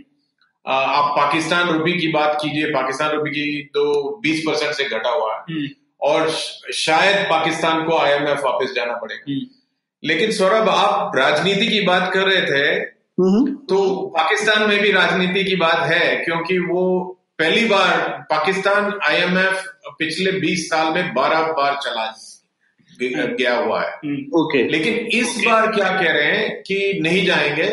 [0.66, 5.10] अ, आप पाकिस्तान रुपी की बात कीजिए पाकिस्तान रुपी की तो 20 परसेंट से घटा
[5.10, 5.66] हुआ है। हम्म,
[6.00, 6.30] और
[6.74, 9.46] शायद पाकिस्तान को आईएमएफ वापस जाना पड़ेगा। हम्म,
[10.04, 12.80] लेकिन सौरभ आप राजनीति की बात कर रहे थे
[13.68, 16.84] तो पाकिस्तान में भी राजनीति की बात है क्योंकि वो
[17.38, 19.64] पहली बार पाकिस्तान आईएमएफ
[19.98, 25.42] पिछले 20 साल में 12 बार चला है गया हुआ है। हम्म, ओके लेकिन इस
[25.46, 27.66] बार क्या कह रहे हैं कि नहीं जाएँगे?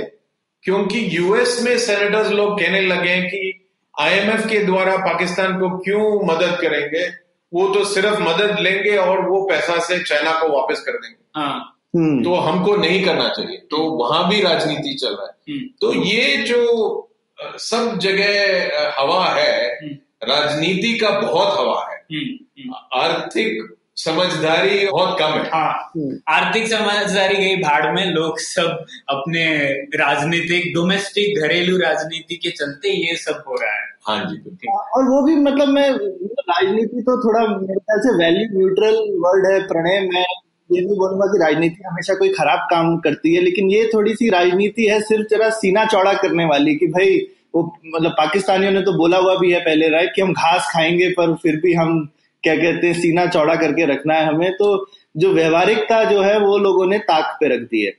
[0.64, 3.70] क्योंकि यूएस में सेनेटर्स लोग कहने लगे हैं कि
[4.00, 7.08] आईएमएफ के द्वारा पाकिस्तान को क्यों मदद करेंगे?
[7.54, 11.78] वो तो सिर्फ़ मदद लेंगे और वो पैसा से चाइना को वापस कर देंगे। हाँ।
[11.96, 15.94] हम्म। तो हमको नहीं करना चाहिए। तो वहाँ भी राजनीति चल रहा है। हम्म, तो
[15.94, 17.08] ये जो
[17.44, 18.60] सब जगह
[19.00, 25.40] हवा है। हम्म। राजनीति का बहुत हवा है। हम्म, हम्म, आर्थिक समझदारी बहुत कम है।
[25.40, 25.92] हाँ।
[26.30, 33.16] आर्थिक समझदारी गई भाड़ में लोग सब अपने राजनीतिक डोमेस्टिक घरेलू राजनीति के चलते ये
[33.16, 35.90] सब हो रहा है। हाँ जी बिल्कुल। और वो भी मतलब मैं
[36.32, 40.26] राजनीति तो थोड़ा मेरे ख्याल से वैल्यू न्यूट्रल वर्ड है प्रणय मैं
[40.72, 44.30] ये नहीं बोलूँगा कि राजनीति हमेशा कोई खराब काम करती है लेकिन ये थोड़ी सी
[44.30, 47.18] राजनीति है सिर्फ़ जरा सीना चौड़ा करने वाली कि भाई
[47.56, 51.10] वो मतलब पाकिस्तानियों ने तो बोला हुआ भी है पहले राइट कि हम घास खाएँगे
[51.10, 52.10] पर फिर भी हम
[52.44, 56.58] क्या कहते हैं सीना चौड़ा करके रखना है हमें। तो जो व्यवहारिकता जो है वो
[56.58, 57.92] लोगों ने ताक पे रख दी है।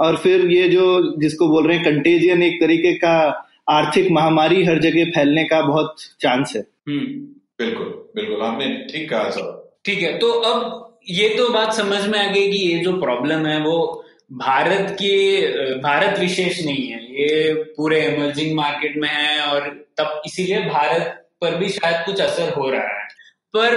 [0.00, 3.16] और फिर ये जो जिसको बोल रहे हैं कंटेजियन एक तरीके का
[3.70, 7.04] आर्थिक महामारी हर जगह फैलने का बहुत चांस है। हम्म
[7.58, 12.18] बिल्कुल बिल्कुल आपने ठीक कहा सर। ठीक है तो अब ये तो बात समझ में
[12.18, 17.52] आ गई कि ये जो प्रॉब्लम है वो भारत के, भारत विशेष नहीं है। ये
[17.76, 22.70] पूरे इमर्जिंग मार्केट में है और तब इसीलिए भारत पर भी शायद कुछ असर हो
[22.70, 23.02] रहा है।
[23.54, 23.74] पर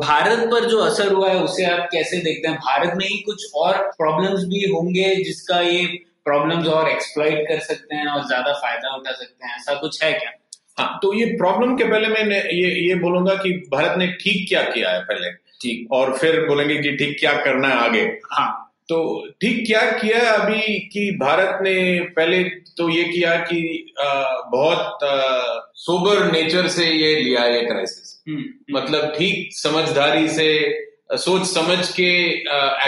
[0.00, 2.56] भारत पर जो असर हुआ है, उसे आप कैसे देखते हैं?
[2.56, 5.86] भारत में ही कुछ और प्रॉब्लम्स भी होंगे जिसका ये
[6.24, 10.12] प्रॉब्लम्स और एक्सप्लॉइट कर सकते हैं और ज़्यादा फ़ायदा उठा सकते हैं। ऐसा कुछ है
[10.12, 10.30] क्या?
[10.78, 14.62] हाँ तो ये प्रॉब्लम के पहले मैं ये ये बोलूँगा कि भारत ने ठीक क्या
[14.62, 15.30] किया है पहले?
[15.60, 18.96] ठीक और फिर बोलेंगे कि ठीक क्या करना है आगे। हाँ। तो
[19.40, 21.74] ठीक क्या किया अभी कि भारत ने
[22.16, 22.42] पहले
[22.76, 23.60] तो ये किया कि
[24.00, 24.04] अ,
[24.52, 24.98] बहुत
[25.76, 30.48] सोबर नेचर से ये लिया ये क्राइसिस हम्म मतलब ठीक समझदारी से
[31.16, 32.08] सोच समझ के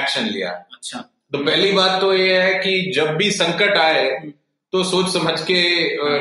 [0.00, 0.98] एक्शन लिया। अच्छा।
[1.32, 4.04] तो पहली बात तो ये है कि जब भी संकट आए
[4.72, 5.60] तो सोच समझ के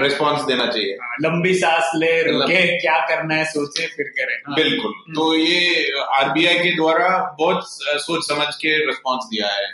[0.01, 4.55] रिस्पांस देना चाहिए। हाँ, लंबी सांस ले रुके क्या करना है सोचे फिर करें। हाँ,
[4.55, 7.63] बिल्कुल। तो ये आरबीआई के द्वारा बहुत
[8.01, 9.67] सोच समझ के रिस्पांस दिया है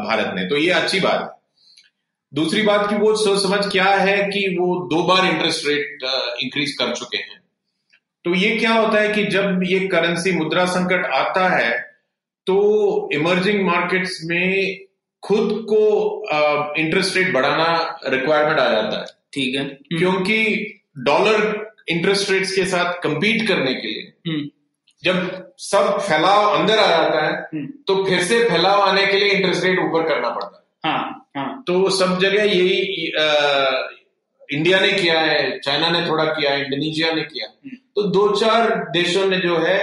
[0.00, 1.28] भारत ने। तो ये अच्छी बात है।
[2.32, 6.04] दूसरी बात की वो सोच समझ क्या है कि वो दो बार इंटरेस्ट रेट
[6.42, 7.42] इंक्रीज कर चुके हैं।
[8.24, 11.70] तो ये क्या होता है कि जब ये करेंसी मुद्रा संकट आता है
[12.46, 12.56] तो
[13.12, 14.78] इमर्जिंग मार्केट्स में
[15.24, 15.82] खुद को
[16.78, 20.38] इंटरेस्ट रेट बढ़ाना रिक्वायरमेंट आ जाता है। ठीक है। हम्म, क्योंकि
[20.98, 24.48] डॉलर इंटरेस्ट रेट्स के साथ compete करने के लिए हम्म,
[25.02, 25.16] जब
[25.58, 29.64] सब फैलाव अंदर आ जाता है हम्म, तो फिर से फैलाव आने के लिए इंटरेस्ट
[29.64, 33.12] रेट ऊपर करना पड़ता है। हाँ हाँ। तो सब जगह यही
[34.48, 37.46] इंडिया ने किया है चाइना ने थोड़ा किया है इंडोनेशिया ने किया
[37.96, 39.78] तो दो चार देशों ने जो है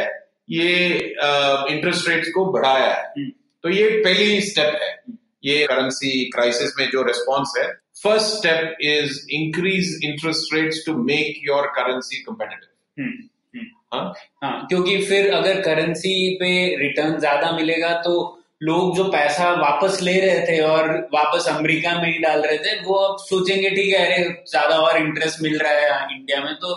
[0.50, 0.88] ये
[1.72, 3.30] इंटरेस्ट रेट्स को बढ़ाया है।
[3.64, 4.92] तो ये पहली स्टेप है।
[5.44, 7.68] ये करेंसी क्राइसिस में जो रिस्पॉन्स है
[8.04, 12.68] first step is increase interest rates to make your currency competitive
[13.94, 14.14] हाँ?
[14.44, 18.14] हाँ क्योंकि फिर अगर करेंसी पे रिटर्न ज़्यादा मिलेगा तो
[18.64, 22.80] लोग जो पैसा वापस ले रहे थे और वापस अमेरिका में ही डाल रहे थे
[22.84, 26.76] वो अब सोचेंगे ठीक है अरे ज़्यादा और इंटरेस्ट मिल रहा है इंडिया में तो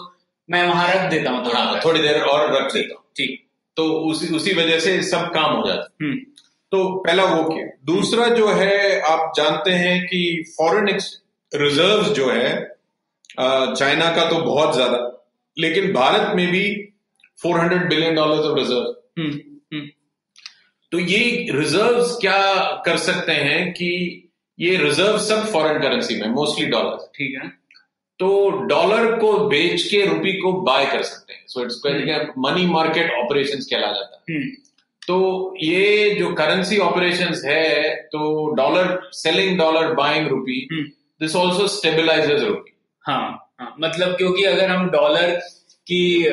[0.51, 3.41] मैं वहाँ रख देता हूँ थोड़ा हाँ, थोड़ी देर और रख देता हूँ। ठीक।
[3.77, 6.19] तो उसी उसी वजह से सब काम हो जाता है। हम्म
[6.75, 10.89] तो पहला वो किया। दूसरा जो है आप जानते हैं कि फॉरेन
[11.53, 12.75] रिज़र्व जो है
[13.75, 14.99] चाइना का तो बहुत ज़्यादा
[15.59, 16.93] लेकिन भारत में भी
[17.39, 18.83] 400 बिलियन डॉलर्स ऑफ़ रिज़र्व
[20.93, 23.91] तो ये रिजर्व्स क्या कर सकते हैं कि
[24.61, 27.49] ये रिज़र्व सब फॉरेन करेंसी में मोस्टली डॉलर ठीक है।
[28.19, 31.81] तो डॉलर को बेच के रुपी को बाय कर सकते हैं। So it's
[32.39, 34.51] money market operation कहला जाता है। हम्म।
[35.09, 40.69] तो ये जो करेंसी ऑपरेशन है तो dollar selling dollar buying rupee.
[41.21, 45.31] This also stabilise rupee हाँ हाँ मतलब क्योंकि अगर हम डॉलर
[45.87, 46.27] की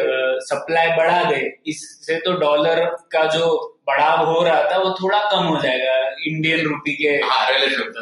[0.43, 5.43] सप्लाई बढ़ा दे इससे तो डॉलर का जो बढ़ाव हो रहा था वो थोड़ा कम
[5.43, 7.93] हो जाएगा इंडियन रुपी के हाँ रिलेटिव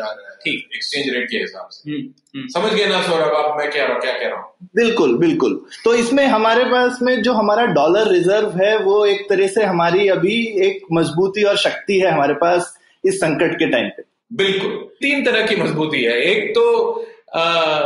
[0.46, 2.02] ठीक। एक्सचेंज रेट के हिसाब से। हम्म,
[2.36, 4.54] हम्म, समझ गए ना सौरभ आप मैं क्या क्या कह रहा हूँ?
[4.76, 9.48] बिल्कुल बिल्कुल। तो इसमें हमारे पास में जो हमारा डॉलर रिज़र्व है वो एक तरह
[9.48, 14.04] से हमारी अभी एक मजबूती और शक्ति है हमारे पास इस संकट के टाइम पे।
[14.34, 17.80] बिल्कुल। तीन तरह की मजबूती है। एक तो आ,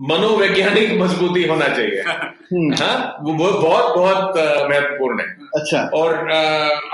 [0.00, 4.36] मनोवैज्ञानिक मजबूती होना चाहिए। हम्म, हाँ वो बहुत बहुत
[4.70, 5.26] महत्वपूर्ण है।
[5.56, 6.14] अच्छा। और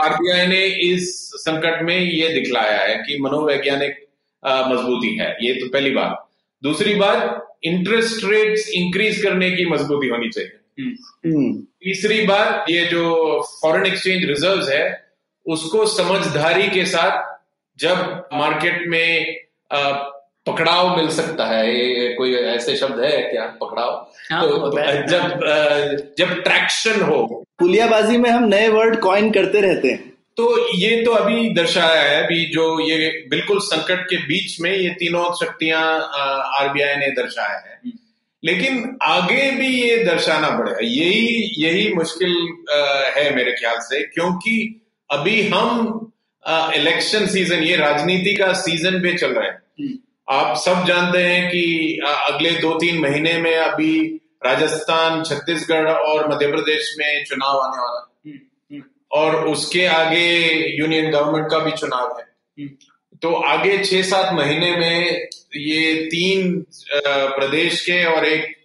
[0.04, 4.06] आरबीआई ने इस संकट में ये दिखलाया है कि मनोवैज्ञानिक
[4.46, 6.28] मजबूती है। ये तो पहली बात।
[6.62, 10.94] दूसरी बात इंटरेस्ट रेट्स इंक्रीज करने की मजबूती होनी चाहिए। हम्म,
[11.30, 13.04] हम्म, तीसरी बात ये जो
[13.62, 15.10] फॉरेन एक्सचेंज रिजर्व्स है
[15.46, 17.40] उसको समझदारी के साथ
[17.80, 19.36] जब मार्केट में
[19.72, 20.02] आ,
[20.46, 21.66] पकड़ाव मिल सकता है?
[21.70, 23.46] ये कोई ऐसे शब्द है क्या?
[23.60, 23.90] पकड़ाव?
[24.32, 24.70] हाँ, तो
[25.08, 31.02] जब जब ट्रैक्शन हो। पुलियाबाजी में हम नए वर्ड कॉइन करते रहते हैं। तो ये
[31.04, 35.82] तो अभी दर्शाया है अभी जो ये बिल्कुल संकट के बीच में ये तीनों शक्तियाँ
[36.60, 37.78] आरबीआई ने दर्शाया है।
[38.42, 42.36] लेकिन आगे भी ये दर्शाना पड़ेगा। यही यही मुश्किल
[43.16, 44.54] है मेरे ख्याल से क्योंकि
[45.10, 46.12] अभी हम
[46.74, 49.58] इलेक्शन सीज़न ये राजनीति का सीज़न पे चल रहा है।
[50.30, 56.46] आप सब जानते हैं कि अगले दो तीन महीने में अभी राजस्थान छत्तीसगढ़ और मध्य
[56.46, 58.32] प्रदेश में चुनाव आने वाला है।
[59.12, 62.26] और उसके आगे यूनियन गवर्नमेंट का भी चुनाव है।
[63.22, 66.66] तो आगे छह सात महीने में ये तीन
[67.06, 68.56] प्रदेश के और एक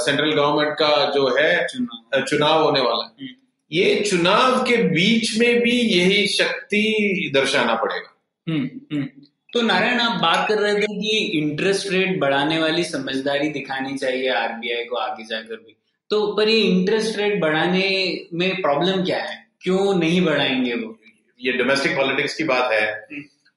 [0.00, 3.28] सेंट्रल गवर्नमेंट का जो है चुनाव। चुनाव होने वाला है।
[3.72, 9.25] ये चुनाव के बीच में भी यही शक्ति दर्शाना पड़ेगा। हम्म हम्म।
[9.56, 14.30] तो नारायण आप बात कर रहे थे कि इंटरेस्ट रेट बढ़ाने वाली समझदारी दिखानी चाहिए
[14.30, 15.76] आरबीआई को आगे जाकर भी।
[16.10, 19.46] तो पर ये इंटरेस्ट रेट बढ़ाने में प्रॉब्लम क्या है?
[19.60, 20.98] क्यों नहीं बढ़ाएँगे वो?
[21.40, 23.06] ये डोमेस्टिक पॉलिटिक्स की बात है।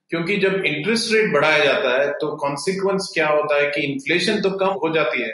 [0.10, 4.52] क्योंकि जब इंटरेस्ट रेट बढ़ाया जाता है तो कॉन्सिक्वेंस क्या होता है कि इन्फ्लेशन तो
[4.52, 5.34] कम हो जाती है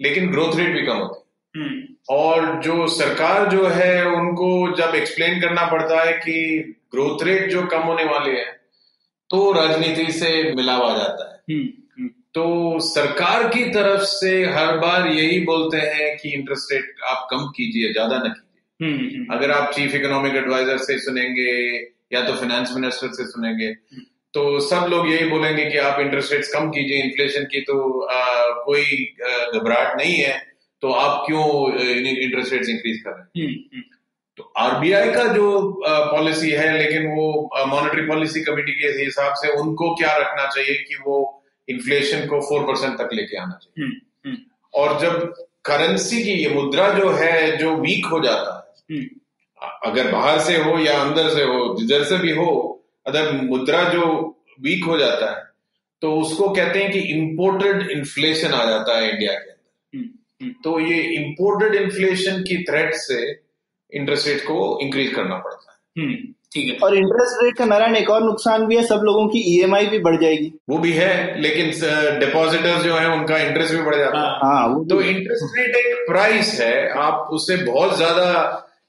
[0.00, 4.94] लेकिन ग्रोथ रेट भी कम होती है। हम्म। और जो सरकार जो है उनको जब
[4.94, 8.57] एक्सप्लेन करना पड़ता है कि ग्रोथ रेट जो कम होने वाले हैं
[9.30, 14.76] तो राजनीति से मिलाव आ जाता है। हम्म हम्म। तो सरकार की तरफ़ से हर
[14.78, 19.50] बार यही बोलते हैं कि इंटरेस्ट रेट आप कम कीजिए ज़्यादा न कीजिए। हम्म, अगर
[19.50, 21.52] आप चीफ इकोनॉमिक एडवाइजर से सुनेंगे
[22.12, 23.72] या तो फाइनेंस मिनिस्टर से सुनेंगे
[24.34, 28.48] तो सब लोग यही बोलेंगे कि आप इंटरेस्ट रेट्स कम कीजिए इन्फ्लेशन की तो आ,
[28.64, 28.84] कोई
[29.54, 30.36] घबराहट नहीं है
[30.82, 33.58] तो आप क्यों इंटरेस्ट रेट्स इंक्रीज कर रहे हैं?
[34.38, 35.46] तो आरबीआई का जो
[35.84, 40.94] पॉलिसी है लेकिन वो मॉनेटरी पॉलिसी कमेटी के हिसाब से उनको क्या रखना चाहिए कि
[41.06, 41.16] वो
[41.68, 43.84] इन्फ्लेशन को फोर परसेंट तक लेके आना चाहिए?
[43.84, 44.38] हम्म, हम्म,
[44.74, 49.08] और जब करेंसी की ये मुद्रा जो है जो वीक हो जाता है हम्म,
[49.90, 54.06] अगर बाहर से हो या अंदर से हो जिधर से भी हो अगर मुद्रा जो
[54.60, 55.46] वीक हो जाता है
[56.02, 61.02] तो उसको कहते हैं कि इंपोर्टेड इन्फ्लेशन आ जाता है इंडिया के अंदर। तो ये
[61.02, 63.47] इंपोर्टेड इन्फ्लेशन की थ्रेट से
[63.92, 66.14] इंटरेस्ट रेट को इंक्रीज करना पड़ता है। हम्म,
[66.52, 69.38] ठीक है। और इंटरेस्ट रेट का नारायण एक और नुकसान भी है सब लोगों की
[69.48, 71.70] ईएमआई भी बढ़ जाएगी। वो भी है लेकिन
[72.20, 76.06] डिपॉजिटर्स जो है उनका इंटरेस्ट भी बढ़ जाता है। हाँ, हाँ तो इंटरेस्ट रेट एक
[76.08, 78.30] प्राइस है आप उसे बहुत ज़्यादा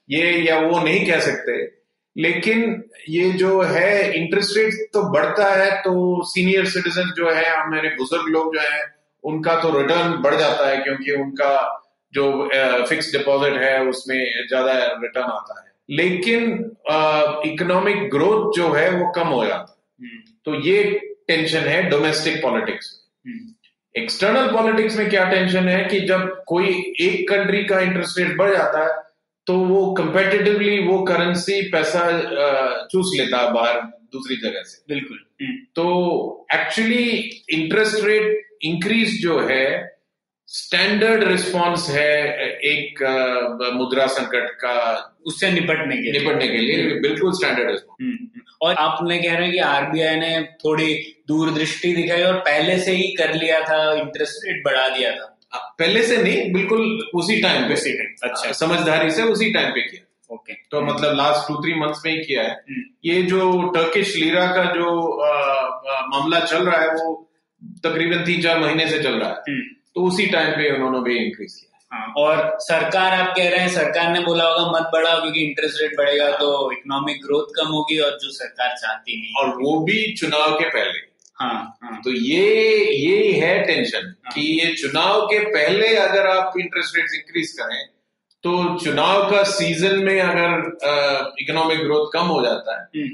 [0.08, 1.58] ये या वो नहीं कह सकते।
[2.16, 5.92] लेकिन ये जो है इंटरेस्ट रेट तो बढ़ता है तो
[6.26, 8.80] सीनियर सिटीजन जो है मेरे बुज़ुर्ग लोग जो है
[9.24, 11.52] उनका तो रिटर्न बढ़ जाता है क्योंकि उनका
[12.12, 12.24] जो
[12.88, 14.18] फिक्स डिपॉजिट है उसमें
[14.48, 16.52] ज़्यादा रिटर्न आता है। लेकिन
[17.46, 20.82] इकोनॉमिक ग्रोथ जो है वो कम हो जाता है। हम्म, तो ये
[21.28, 22.90] टेंशन है डोमेस्टिक पॉलिटिक्स
[23.26, 23.52] में। हम्म,
[23.94, 28.52] एक्सटर्नल पॉलिटिक्स में क्या टेंशन है कि जब कोई एक कंट्री का इंटरेस्ट रेट बढ़
[28.52, 28.98] जाता है
[29.46, 32.02] तो वो कंपेटिटिवली वो करेंसी पैसा
[32.86, 33.80] चूस लेता है बाहर
[34.12, 37.04] दूसरी जगह से। बिल्कुल। हम्म, तो एक्चुअली
[37.52, 39.66] इंटरेस्ट रेट इंक्रीज जो है
[40.52, 43.02] स्टैंडर्ड रिस्पांस है एक
[43.74, 44.74] मुद्रा संकट का
[45.26, 49.42] उससे निपटने के निपटने के लिए बिल्कुल स्टैंडर्ड रिस्पांस हम्म, हम्म। और आपने कह रहे
[49.42, 50.94] हैं कि आरबीआई ने थोड़ी
[51.28, 55.38] दूरदृष्टि दिखाई और पहले से ही कर लिया था इंटरेस्ट रेट बढ़ा दिया था।
[55.78, 59.80] पहले से नहीं बिल्कुल उसी टाइम पे। उसी time, अच्छा। समझदारी से उसी टाइम पे
[59.80, 63.68] किया। ओके तो मतलब लास्ट टू थ्री मंथ्स में ही किया है। हम्म। ये जो
[63.68, 65.38] टर्किश लीरा का जो आ,
[65.96, 67.30] आ, मामला चल रहा है वो
[67.64, 69.62] तकरीबन तीन चार महीने से चल रहा है। हम्म,
[70.00, 73.68] तो उसी टाइम पे उन्होंने भी इंक्रीज किया। हाँ, और सरकार आप कह रहे हैं
[73.70, 77.98] सरकार ने बोला होगा मत बढ़ाओ क्योंकि इंटरेस्ट रेट बढ़ेगा तो इकोनॉमिक ग्रोथ कम होगी
[78.00, 80.98] और जो सरकार चाहती नहीं और वो भी चुनाव के पहले।
[81.38, 82.44] हाँ हाँ। तो ये
[82.94, 87.80] ये है टेंशन हाँ, कि ये चुनाव के पहले अगर आप इंटरेस्ट रेट इंक्रीज करें
[88.44, 93.08] तो चुनाव का सीज़न में अगर इकोनॉमिक ग्रोथ कम हो जाता है हम्म,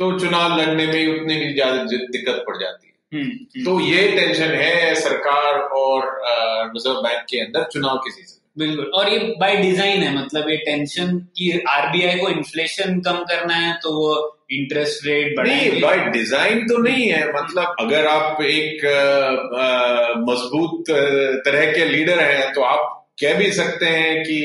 [0.00, 4.94] तो चुनाव लड़ने में उतनी भी ज़्यादा दिक्कत पड़ जाती है। तो ये टेंशन है
[4.94, 6.02] सरकार और
[6.72, 10.56] रिज़र्व बैंक के अंदर चुनाव के सीज़न बिल्कुल और ये बाय डिज़ाइन है मतलब ये
[10.56, 14.10] टेंशन की आरबीआई को इन्फ्लेशन कम करना है तो वो
[14.52, 18.84] इंटरेस्ट रेट नहीं बाय डिज़ाइन तो नहीं है मतलब अगर आप एक
[20.28, 20.90] मज़बूत
[21.44, 24.40] तरह के लीडर हैं तो आप कह भी सकते हैं कि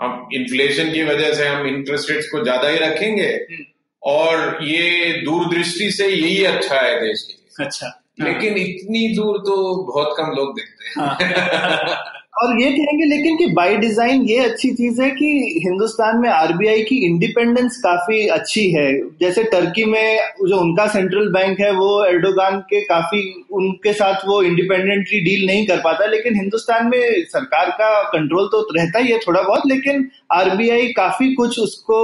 [0.00, 3.64] हम इन्फ्लेशन की वजह से हम इंटरेस्ट रेट्स को ज़्यादा ही रखेंगे। हम्म।
[4.02, 10.14] और ये दूरदृष्टि से यही अच्छा है देश के अच्छा। लेकिन इतनी दूर तो बहुत
[10.18, 15.02] कम लोग देखते हैं। हाँ। और ये कहेंगे लेकिन कि बाय डिज़ाइन ये अच्छी चीज़
[15.02, 20.86] है कि हिंदुस्तान में आरबीआई की इंडिपेंडेंस काफ़ी अच्छी है। जैसे टर्की में जो उनका
[20.86, 26.06] सेंट्रल बैंक है वो एर्डोगान के काफ़ी उनके साथ वो इंडिपेंडेंटली डील नहीं कर पाता
[26.06, 31.34] लेकिन हिंदुस्तान में सरकार का कंट्रोल तो रहता ही है थोड़ा बहुत लेकिन आरबीआई काफ़ी
[31.34, 32.00] कुछ उसको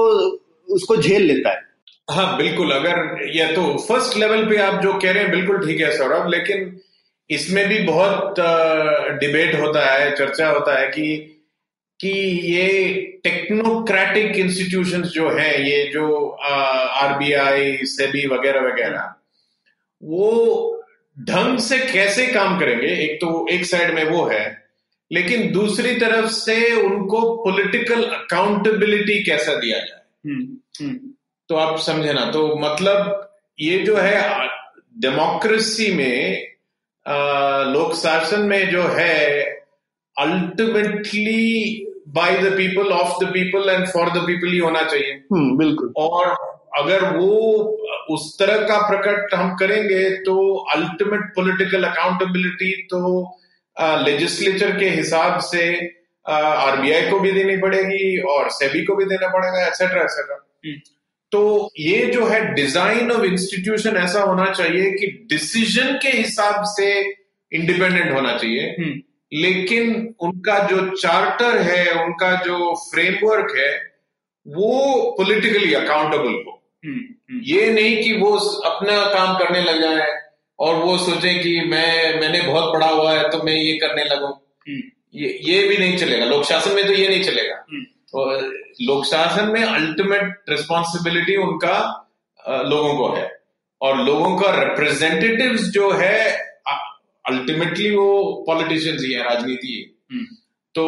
[0.68, 1.67] उसको झेल लेता है।
[2.08, 5.80] हाँ बिल्कुल अगर ये तो फ़र्स्ट लेवल पे आप जो कह रहे हैं बिल्कुल ठीक
[5.80, 6.80] है सौरभ लेकिन
[7.30, 8.34] इसमें भी बहुत
[9.20, 11.16] डिबेट होता है चर्चा होता है कि
[12.00, 12.10] कि
[12.52, 12.94] ये
[13.24, 19.14] टेक्नोक्रेटिक इंस्टीट्यूशंस जो हैं ये जो आरबीआई सेबी वगैरह वगैरह
[20.02, 20.30] वो
[21.16, 22.86] ढंग से कैसे काम करेंगे?
[22.86, 24.44] एक तो एक साइड में वो है
[25.10, 30.02] लेकिन दूसरी तरफ़ से उनको पॉलिटिकल अकाउंटेबिलिटी कैसा दिया जाए?
[30.26, 30.98] हम्म, हम्म,
[31.48, 34.48] तो आप समझे ना। तो मतलब ये जो है
[35.00, 36.46] डेमोक्रेसी में
[37.72, 39.42] लोक शासन में जो है
[40.16, 45.56] ultimately by the people of the people and for the people ही होना चाहिए। हम्म
[45.58, 46.36] बिल्कुल। और
[46.78, 47.34] अगर वो
[48.10, 50.34] उस तरह का प्रकट हम करेंगे तो
[50.74, 53.00] अल्टीमेट पॉलिटिकल अकाउंटेबिलिटी तो
[54.04, 55.64] लेजिस्लेचर के हिसाब से
[56.26, 60.36] आरबीआई को भी देनी पड़ेगी और सेबी को भी देना पड़ेगा एक्सेट्रा एक्सेट्रा
[61.32, 67.00] तो ये जो है डिज़ाइन ऑफ़ इंस्टीट्यूशन ऐसा होना चाहिए कि डिसीज़न के हिसाब से
[67.52, 69.00] इंडिपेंडेंट होना चाहिए। हम्म,
[69.32, 73.72] लेकिन उनका जो चार्टर है उनका जो फ्रेमवर्क है
[74.46, 74.70] वो
[75.18, 78.36] पॉलिटिकली अकाउंटेबल हो। हम्म, हम्म, ये नहीं कि वो
[78.70, 80.08] अपना काम करने लग जाए
[80.58, 84.32] और वो सोचे कि मैं मैंने बहुत पढ़ा हुआ है तो मैं ये करने लगूं।
[85.14, 87.64] ये ये भी नहीं चलेगा। लोक शासन में तो ये नहीं चलेगा।
[88.82, 92.04] लोक शासन में अल्टीमेट रिस्पॉन्सिबिलिटी उनका
[92.48, 93.38] लोगों को है।
[93.82, 96.30] और लोगों का रिप्रेजेंटेटिव्स जो है
[97.28, 100.36] अल्टीमेटली वो पॉलिटिशियंस ही है राजनीति है। हम्म।
[100.74, 100.84] तो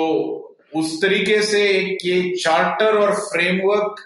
[0.77, 3.97] उस तरीके से ये चार्टर और फ्रेमवर्क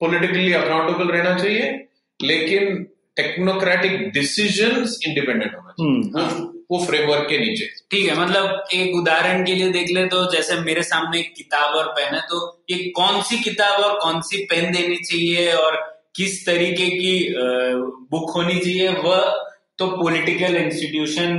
[0.00, 1.88] पॉलिटिकली अकाउंटेबल रहना चाहिए
[2.22, 8.94] लेकिन टेक्नोक्रेटिक डिसीजंस इंडिपेंडेंट होना चाहिए। हम्म। वो, फ्रेमवर्क के नीचे। ठीक है मतलब एक
[8.96, 12.38] उदाहरण के लिए देख ले तो जैसे मेरे सामने एक किताब और पेन है तो
[12.70, 15.80] ये कौन सी किताब और कौन सी पेन देनी चाहिए और
[16.16, 17.14] किस तरीके की
[18.10, 19.20] बुक होनी चाहिए वह
[19.78, 21.38] तो पॉलिटिकल इंस्टीट्यूशन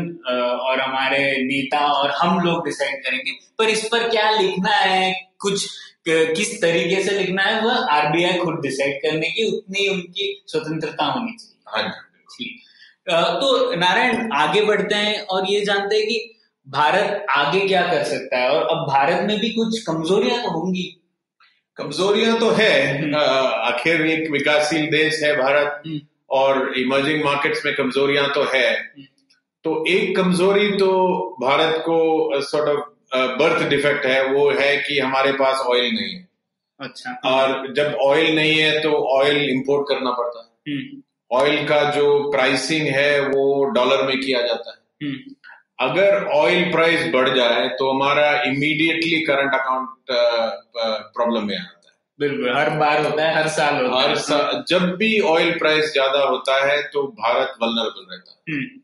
[0.61, 5.65] और हमारे नेता और हम लोग डिसाइड करेंगे। पर इस पर क्या लिखना है कुछ
[6.07, 11.35] किस तरीके से लिखना है वह आरबीआई खुद डिसाइड करने की उतनी उनकी स्वतंत्रता होनी
[11.37, 11.99] चाहिए। हाँ जी।
[12.35, 12.62] ठीक।
[13.09, 18.37] तो नारायण आगे बढ़ते हैं और ये जानते हैं कि भारत आगे क्या कर सकता
[18.37, 21.01] है और अब भारत में भी कुछ कमजोरियाँ तो होंगी।
[21.77, 23.15] कमजोरियाँ तो है। हम्म।
[23.73, 25.99] आखिर एक विकासशील देश है भारत हम्म।
[26.29, 28.73] और इमर्जिंग मार्केट्स में कमजोरियाँ तो है।
[29.63, 30.89] तो एक कमज़ोरी तो
[31.41, 36.27] भारत को सॉर्ट ऑफ़ बर्थ डिफेक्ट है वो है कि हमारे पास ऑयल नहीं है।
[36.79, 41.01] अच्छा। और जब ऑयल नहीं है तो ऑयल इंपोर्ट करना पड़ता है। हम्म,
[41.33, 45.33] ऑयल का जो प्राइसिंग है वो डॉलर में किया जाता है। हम्म,
[45.81, 50.11] अगर ऑयल प्राइस बढ़ जाए तो हमारा इमीडिएटली करंट अकाउंट
[51.15, 54.63] प्रॉब्लम में आता है। बिल्कुल हर बार होता है हर साल होता हर है। सा,
[54.69, 58.79] जब भी ऑयल प्राइस ज़्यादा होता है तो भारत वल्नरेबल रहता है। हम्म,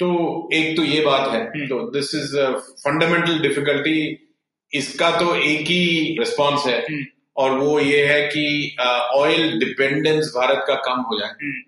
[0.00, 2.36] तो एक तो ये बात है। हम्म। तो दिस इज़
[2.80, 3.98] फंडामेंटल डिफिकल्टी
[4.72, 6.78] इसका तो एक ही रिस्पॉन्स है।
[7.36, 8.76] और वो ये है कि
[9.14, 11.60] ऑयल डिपेंडेंस भारत का कम हो जाए। हम्म,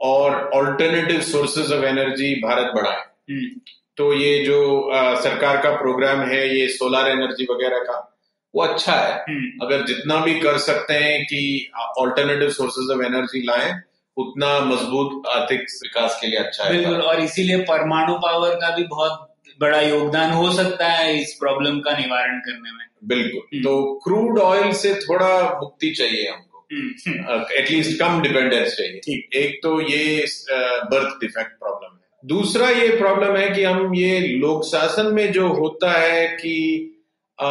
[0.00, 3.60] और alternative sources of energy Bharat बढ़ाए। हम्म,
[3.96, 8.08] तो ये जो अ, सरकार का प्रोग्राम है ये सोलर एनर्जी वगैरह का
[8.54, 13.42] वो अच्छा है। हम्म, अगर जितना भी कर सकते हैं कि ऑल्टरनेटिव सोर्सेज ऑफ़ एनर्जी
[13.42, 13.72] लाएँ
[14.16, 18.84] उतना मज़बूत आर्थिक विकास के लिए अच्छा है। बिल्कुल और इसीलिए परमाणु पावर का भी
[18.84, 19.28] बहुत
[19.60, 24.38] बड़ा योगदान हो सकता है इस प्रॉब्लम का निवारण करने में। बिल्कुल। हम्म। तो क्रूड
[24.38, 30.24] ऑयल से थोड़ा मुक्ति चाहिए हमको। हम्म, हम्म, एटलीस्ट कम डिपेंडेंस चाहिए। एक तो ये
[30.84, 35.48] बर्थ डिफेक्ट प्रॉब्लम है। दूसरा ये प्रॉब्लम है कि हम ये लोक शासन में जो
[35.48, 36.88] होता है कि
[37.38, 37.46] अ,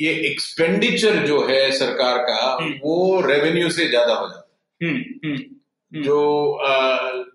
[0.00, 5.34] ये एक्सपेंडिचर जो है सरकार का हम्म। वो रेवेन्यू से ज़्यादा हो जाता हम्म, हम्म,
[5.34, 6.20] है हम्म। जो
[6.52, 6.72] अ,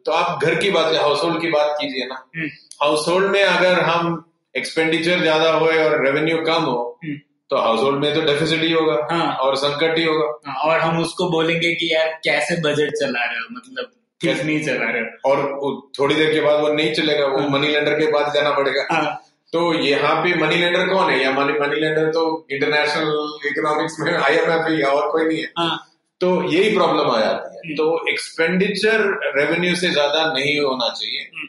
[0.05, 2.47] तो आप घर की बात हाउस होल्ड की बात कीजिए ना। हम्म,
[2.83, 7.15] हाउस होल्ड में अगर हम एक्सपेंडिचर ज़्यादा हो और रेवेन्यू कम हो हम्म।
[7.51, 10.79] तो हाउस होल्ड में तो डेफिसिट ही होगा हाँ। और संकट ही होगा हाँ, और
[10.79, 13.91] हम उसको बोलेंगे कि यार कैसे बजट चला रहे हो मतलब
[14.21, 14.43] ठीक कैसे?
[14.43, 17.67] नहीं चला रहे हो और थोड़ी देर के बाद वो नहीं चलेगा वो हाँ। मनी
[17.67, 19.21] लेंडर के पास जाना पड़ेगा हाँ,
[19.53, 24.13] तो यहाँ पे मनी लेंडर कौन है या मनी मनी लेंडर तो इंटरनेशनल इकोनॉमिक्स में
[24.13, 25.77] आईएमएफ ही है और कोई नहीं है हाँ,
[26.21, 29.01] तो यही प्रॉब्लम आ जाती है हम्म। तो एक्सपेंडिचर
[29.37, 31.47] रेवेन्यू से ज़्यादा नहीं होना चाहिए हम्म।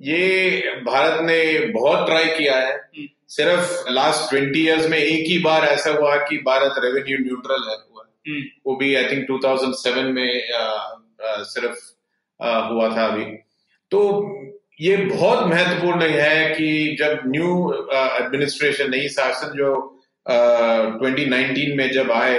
[0.00, 5.38] ये भारत ने बहुत ट्राई किया है। हम्म। सिर्फ़ लास्ट ट्वेंटी इयर्स में एक ही
[5.38, 10.14] बार ऐसा हुआ कि भारत रेवेन्यू न्यूट्रल है हुआ। हम्म, वो भी आई थिंक 2007
[10.14, 11.96] में आ, आ, सिर्फ़
[12.44, 13.24] आ, हुआ था अभी।
[13.90, 14.26] तो
[14.80, 20.34] ये बहुत महत्वपूर्ण है कि जब न्यू एडमिनिस्ट्रेशन नई शासन जो आ,
[20.84, 22.38] 2019 में जब आए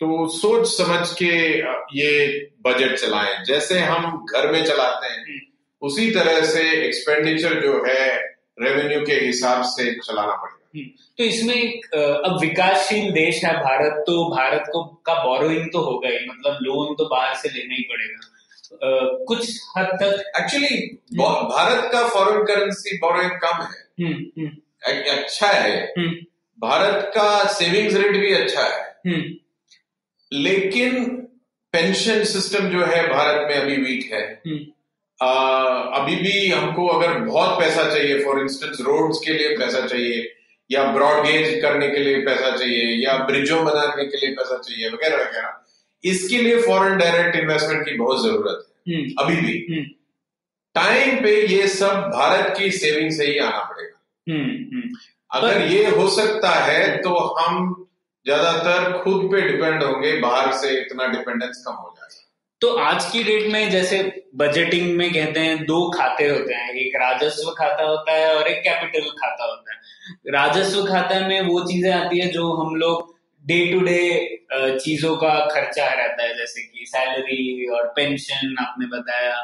[0.00, 1.58] तो सोच समझ के
[2.00, 5.53] ये बजट चलाएँ। जैसे हम घर में चलाते हैं हम्म।
[5.84, 8.18] उसी तरह से एक्सपेंडिचर जो है
[8.60, 10.86] रेवेन्यू के हिसाब से चलाना पड़ेगा। हम्म।
[11.18, 16.08] तो इसमें एक अब विकासशील देश है भारत तो भारत को का बोरोइंग तो होगा
[16.08, 18.30] ही मतलब लोन तो बाहर से लेना ही पड़ेगा।
[18.74, 20.98] अ, कुछ हद तक एक्चुअली
[21.32, 24.50] भारत का फॉरेन करेंसी बोरोइंग कम है। हम्म, हम्म,
[24.82, 26.10] अ- अच्छा है। हम्म,
[26.60, 29.34] भारत का सेविंग्स रेट भी अच्छा है। हम्म,
[30.32, 31.04] लेकिन
[31.72, 34.73] पेंशन सिस्टम जो है भारत में अभी वीक है। हम्म,
[35.22, 35.32] आ,
[36.00, 40.32] अभी भी हमको अगर बहुत पैसा चाहिए फॉर इंस्टेंस रोड्स के लिए पैसा चाहिए
[40.70, 44.88] या ब्रॉड गेज करने के लिए पैसा चाहिए या ब्रिजों बनाने के लिए पैसा चाहिए
[44.88, 45.60] वगैरह वगैरह
[46.04, 49.84] इसके लिए फॉरेन डायरेक्ट इन्वेस्टमेंट की बहुत ज़रूरत है। हम्म, अभी भी। हम्म,
[50.74, 54.90] टाइम पे ये सब भारत की सेविंग से ही आना पड़ेगा। हम्म, हम्म,
[55.30, 57.86] अगर ये हो सकता है तो हम
[58.26, 61.93] ज़्यादातर खुद पे डिपेंड होंगे बाहर से इतना डिपेंडेंस कम हो
[62.64, 63.96] तो आज की डेट में जैसे
[64.36, 68.58] बजटिंग में कहते हैं, दो खाते होते हैं। एक राजस्व खाता होता है और एक
[68.58, 73.12] कैपिटल खाता होता है। राजस्व खाता में वो चीज़ें आती है जो हम लोग
[73.44, 79.36] डे टू डे चीज़ों का खर्चा रहता है। जैसे कि सैलरी और पेंशन आपने बताया।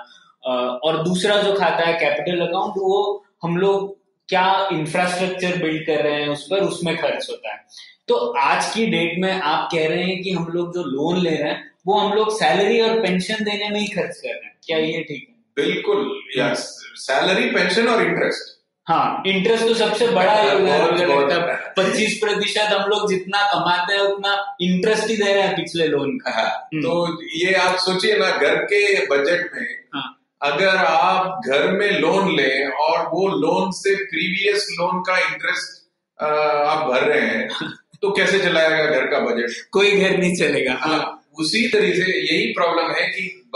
[0.78, 3.96] और दूसरा जो खाता है कैपिटल अकाउंट वो हम लोग
[4.28, 7.64] क्या इंफ्रास्ट्रक्चर बिल्ड कर रहे हैं, उस पर उसमें खर्च होता है।
[8.08, 11.30] तो आज की डेट में आप कह रहे हैं कि हम लोग जो लोन ले
[11.30, 14.56] रहे हैं वो हम लोग सैलरी और पेंशन देने में ही खर्च कर रहे हैं।
[14.66, 15.34] क्या ये ठीक है?
[15.56, 22.72] बिल्कुल या सैलरी पेंशन और इंटरेस्ट हाँ इंटरेस्ट तो सबसे बड़ा योगदान है। पच्चीस प्रतिशत
[22.72, 26.50] हम लोग जितना कमाते हैं उतना इंटरेस्ट ही दे रहे हैं पिछले लोन का। हाँ,
[26.74, 30.08] हम्म। तो ये आप सोचिए ना घर के बजट में हाँ।
[30.42, 35.78] अगर आप घर में लोन लें और वो लोन से प्रीवियस लोन का इंटरेस्ट
[36.18, 37.48] आप भर रहे हैं
[38.02, 42.34] तो कैसे चलाएगा घर का बजट कोई घर नहीं चलेगा। हाँ हाँ, उसी तरीके से
[42.34, 43.50] यही प्रॉब्लम है कि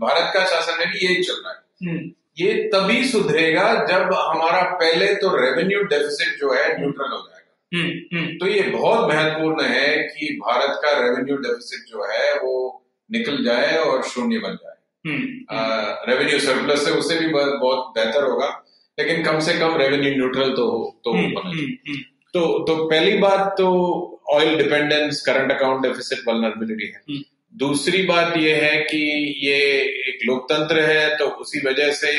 [0.00, 4.62] भारत का शासन में भी यही चल रहा है। हम्म, ये तभी सुधरेगा जब हमारा
[4.62, 9.64] पहले तो रेवेन्यू डेफिसिट जो है न्यूट्रल हो जाएगा। हम्म, हम्म, तो ये बहुत महत्वपूर्ण
[9.64, 15.10] है कि भारत का रेवेन्यू डेफिसिट जो है वो निकल जाए और शून्य बन जाए।
[15.10, 15.46] हम्म,
[16.12, 18.64] रेवेन्यू सरप्लस से उससे भी बहुत बहुत बेहतर होगा
[18.98, 21.12] लेकिन कम से कम रेवेन्यू न्यूट्रल तो हो तो
[22.34, 27.22] तो तो पहली बात तो oil dependence current account deficit vulnerability है। हम्म।
[27.54, 28.98] दूसरी बात यह है कि
[29.46, 29.56] ये
[30.08, 32.12] एक लोकतंत्र है तो उसी वजह से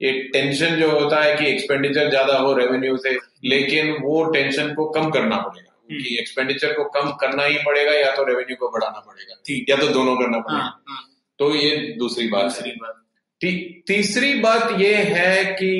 [0.00, 3.10] ये टेंशन जो होता है कि एक्सपेंडिचर ज़्यादा हो रेवेन्यू से
[3.44, 8.10] लेकिन वो टेंशन को कम करना पड़ेगा। कि एक्सपेंडिचर को कम करना ही पड़ेगा या
[8.16, 11.02] तो रेवेन्यू को बढ़ाना पड़ेगा। ठीक। या तो दोनों करना हाँ, पड़ेगा। हाँ,
[11.38, 13.02] तो ये दूसरी बात दूसरी है बात।
[13.40, 15.72] ती, तीसरी बात ये है कि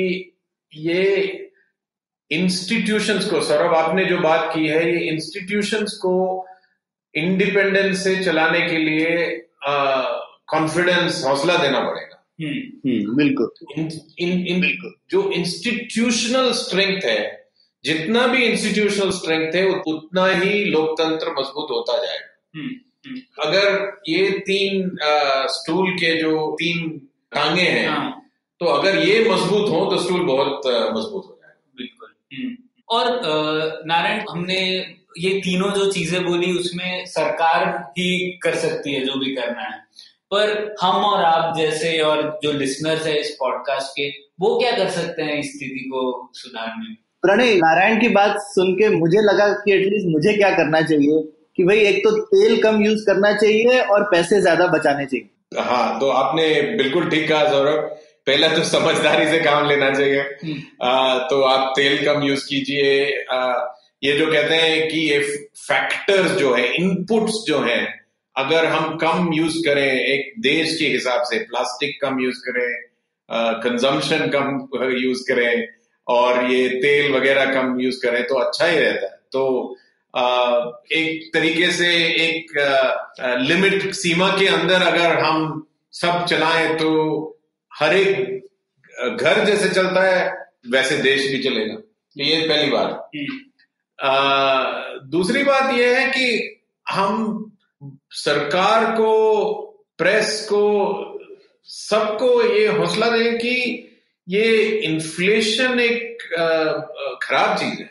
[0.73, 1.05] ये
[2.33, 6.47] इंस्टीट्यूशंस को सौरभ आपने जो बात की है ये इंस्टीट्यूशंस को
[7.15, 9.43] इंडिपेंडेंस से चलाने के लिए
[10.49, 14.77] कॉन्फिडेंस हौसला देना पड़ेगा। हम्म, हम्म, बिल्कुल। इन, इन, इन
[15.11, 17.49] जो इंस्टीट्यूशनल स्ट्रेंथ है
[17.85, 22.71] जितना भी इंस्टीट्यूशनल स्ट्रेंथ है उत- उतना ही लोकतंत्र मज़बूत होता जाएगा। हम्म,
[23.07, 24.97] हम्म, अगर ये तीन
[25.51, 28.31] स्टूल के जो तीन टांगे हैं हाँ।
[28.61, 31.32] तो अगर ये मज़बूत हो तो स्टूल बहुत मज़बूत हो बिल्कुल।
[32.89, 33.21] और
[33.87, 34.61] नारायण हमने
[35.19, 37.67] ये तीनों जो चीज़ें बोली उसमें सरकार
[37.99, 38.11] ही
[38.43, 39.79] कर सकती है जो भी करना है।
[40.31, 44.09] पर हम और आप जैसे और जो लिसनर्स है इस पॉडकास्ट के
[44.41, 46.97] वो क्या कर सकते हैं इस स्थिति को सुधारने में?
[47.23, 51.21] प्रणय नारायण की बात सुन के मुझे लगा कि एटलीस्ट मुझे क्या करना चाहिए
[51.57, 55.99] कि भाई एक तो तेल कम यूज़ करना चाहिए और पैसे ज़्यादा बचाने चाहिए। हाँ
[56.01, 60.21] तो आपने बिल्कुल ठीक कहा सौरभ। पहला तो समझदारी से काम लेना चाहिए।
[60.83, 62.93] आ, तो आप तेल कम यूज़ कीजिए।
[64.03, 65.19] ये जो कहते हैं कि ये
[65.59, 67.81] फैक्टर्स जो है इनपुट्स जो है
[68.37, 72.71] अगर हम कम यूज़ करें एक देश के हिसाब से प्लास्टिक कम यूज़ करें
[73.61, 75.69] कंजम्पशन कम यूज़ करें
[76.07, 79.77] और ये तेल वगैरह कम यूज़ करें तो अच्छा ही रहता है। तो
[80.15, 80.25] आ,
[80.93, 81.93] एक तरीके से
[82.25, 82.59] एक
[83.43, 86.91] लिमिट सीमा के अंदर अगर हम सब चलाएँ तो
[87.79, 88.43] हर एक
[89.21, 93.11] घर जैसे चलता है वैसे देश भी चलेगा। तो ये पहली बात।
[94.03, 94.65] आ,
[95.05, 96.57] दूसरी बात यह है कि
[96.91, 97.39] हम
[98.11, 99.43] सरकार को
[99.99, 100.99] प्रेस को
[101.65, 103.89] सबको ये हौसला दें कि
[104.29, 106.19] ये इन्फ्लेशन एक
[107.23, 107.91] खराब चीज़ है।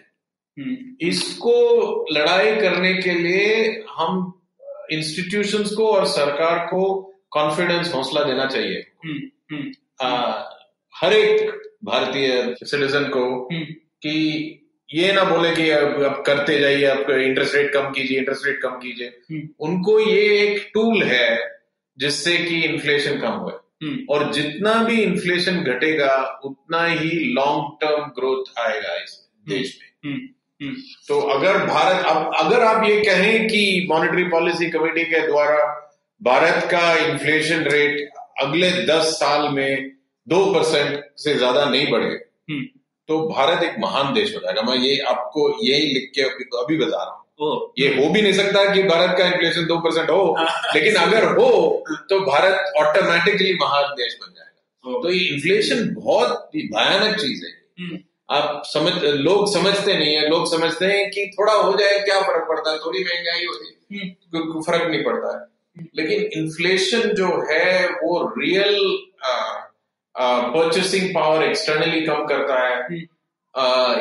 [0.59, 4.41] हम्म, इसको लड़ाई करने के लिए हम
[4.91, 9.27] इंस्टीट्यूशंस को और सरकार को कॉन्फिडेंस हौसला देना चाहिए। हम्म, हम्म,
[10.95, 13.64] हर एक भारतीय सिटीजन को हम्म,
[14.04, 14.58] कि
[14.93, 18.62] ये ना बोले कि अब अब करते जाइए आप इंटरेस्ट रेट कम कीजिए इंटरेस्ट रेट
[18.62, 21.52] कम कीजिए। हम्म। उनको ये एक टूल है
[21.97, 28.04] जिससे कि इन्फ्लेशन कम हुए। हम्म, और जितना भी इन्फ्लेशन घटेगा उतना ही लॉन्ग टर्म
[28.04, 30.28] ग्रोथ आएगा इस देश में। हम्म,
[30.66, 30.76] हम्म,
[31.08, 35.91] तो अगर भारत अब अगर आप ये कहें कि मॉनेटरी पॉलिसी कमेटी के द्वारा
[36.24, 38.10] भारत का इन्फ्लेशन रेट
[38.42, 39.92] अगले 10 साल में
[40.28, 42.64] दो परसेंट से ज़्यादा नहीं बढ़े हम्म,
[43.10, 46.78] तो भारत एक महान देश हो जाएगा। मैं ये आपको यही लिख के अभी, अभी
[46.78, 47.20] बता रहा हूँ।
[47.80, 51.26] ये हो भी नहीं सकता कि भारत का इन्फ्लेशन दो परसेंट हो हाँ। लेकिन अगर
[51.38, 51.50] हो
[52.10, 57.52] तो भारत ऑटोमेटिकली महान देश बन जाएगा। तो ये इन्फ्लेशन बहुत ही भयानक चीज़ है।
[57.80, 57.98] हम्म,
[58.30, 62.46] आप समझ लोग समझते नहीं है। लोग समझते हैं कि थोड़ा हो जाए क्या फ़र्क
[62.50, 62.78] पड़ता है?
[62.78, 65.46] थोड़ी महँगाई होती हम्म, फ़र्क नहीं पड़ता है।
[65.95, 69.07] लेकिन इन्फ्लेशन जो है वो रियल
[70.19, 72.97] परचेसिंग पावर एक्सटर्नली कम करता है।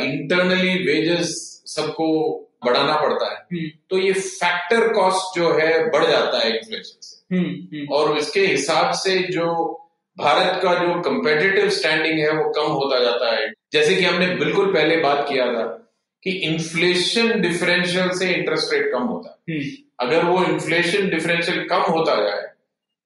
[0.05, 6.39] इंटरनली वेजेस सबको बढ़ाना पड़ता है। हम्म, तो ये फैक्टर कॉस्ट जो है बढ़ जाता
[6.39, 9.77] है इन्फ्लेशन से। हम्म, हम्म, और इसके हिसाब से जो
[10.19, 14.75] भारत का जो कंपेटिटिव स्टैंडिंग है वो कम होता जाता है। जैसे कि हमने बिल्कुल
[14.75, 15.93] पहले बात किया था
[16.25, 19.69] कि इन्फ्लेशन डिफरेंशियल से इंटरेस्ट रेट कम होता है। हम्म,
[20.01, 22.47] अगर वो इन्फ्लेशन डिफरेंशियल कम होता जाए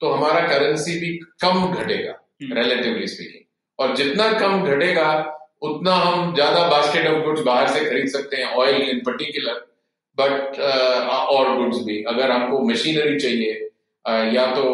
[0.03, 3.45] तो हमारा करेंसी भी कम घटेगा हम्म। रिलेटिवली स्पीकिंग
[3.78, 5.09] और जितना कम घटेगा
[5.62, 9.61] उतना हम ज़्यादा बास्केट ऑफ़ गुड्स बाहर से खरीद सकते हैं ऑयल इन पर्टिकुलर
[10.18, 10.59] बट
[11.30, 13.61] और गुड्स भी अगर हमको मशीनरी चाहिए
[14.05, 14.64] uh, या तो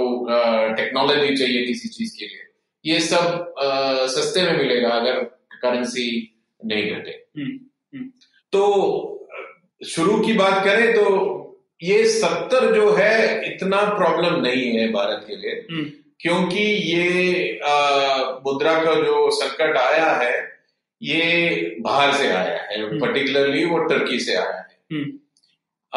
[0.76, 2.48] टेक्नोलॉजी चाहिए किसी चीज़ के लिए
[2.84, 5.22] ये सब uh, सस्ते में मिलेगा अगर
[5.62, 6.08] करेंसी
[6.60, 7.58] नहीं घटे। हम्म,
[7.94, 8.04] हम्म,
[8.52, 9.26] तो
[9.86, 11.04] शुरू की बात करें तो
[11.82, 16.62] ये सत्तर जो है इतना प्रॉब्लम नहीं है भारत के लिए। हम्म, क्योंकि
[16.96, 17.14] ये
[18.46, 20.50] मुद्रा का जो संकट आया है
[21.02, 25.12] ये बाहर से आया है। हम्म। पर्टिकुलरली वो टर्की से आया है। हम्म,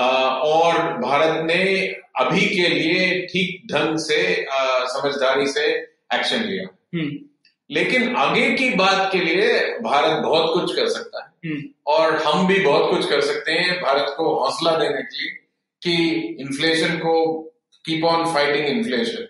[0.04, 1.88] आ, और भारत ने
[2.20, 5.66] अभी के लिए ठीक ढंग से आ, समझदारी से
[6.14, 7.12] एक्शन लिया। हम्म,
[7.72, 12.48] लेकिन आगे की बात के लिए भारत बहुत कुछ कर सकता है। हम्म, और हम
[12.48, 15.43] भी बहुत कुछ कर सकते हैं भारत को हौसला देने के लिए।
[15.84, 15.96] कि
[16.42, 17.16] इन्फ्लेशन को
[17.86, 19.28] कीप ऑन फाइटिंग इन्फ्लेशन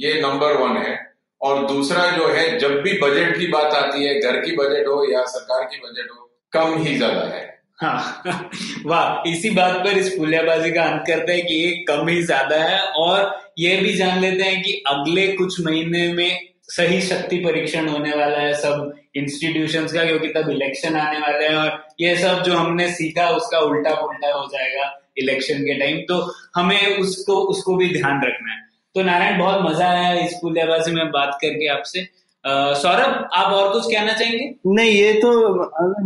[0.00, 0.98] ये नंबर वन है.
[1.40, 5.04] और दूसरा जो है जब भी बजट की बात आती है घर की बजट हो
[5.12, 7.42] या सरकार की बजट हो कम ही ज़्यादा है.
[7.82, 8.50] हाँ.
[8.86, 12.62] वाह इसी बात पर इस पुलियाबाजी का अंत करते हैं कि ये कम ही ज़्यादा
[12.64, 16.38] है और ये भी जान लेते हैं कि अगले कुछ महीने में
[16.68, 21.56] सही शक्ति परीक्षण होने वाला है सब इंस्टीट्यूशंस का क्योंकि तब इलेक्शन आने वाले हैं
[21.56, 24.86] और ये सब जो हमने सीखा उसका उल्टा पुल्टा हो जाएगा।
[25.16, 26.20] इलेक्शन के टाइम तो
[26.56, 28.58] हमें उसको उसको भी ध्यान रखना है।
[28.94, 32.06] तो नारायण बहुत मज़ा आया स्कूल लेवल से मैं बात करके आपसे।
[32.44, 34.44] सौरभ आप और कुछ कहना चाहेंगे?
[34.68, 35.30] नहीं ये तो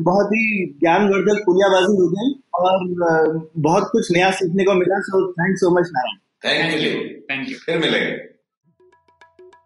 [0.02, 5.56] बहुत ही ज्ञानवर्धक पुलियाबाजी हो गई और बहुत कुछ नया सीखने को मिला so thank
[5.58, 6.18] so much Narayan.
[6.44, 6.92] Thank you
[7.30, 8.16] thank you फिर मिलेंगे।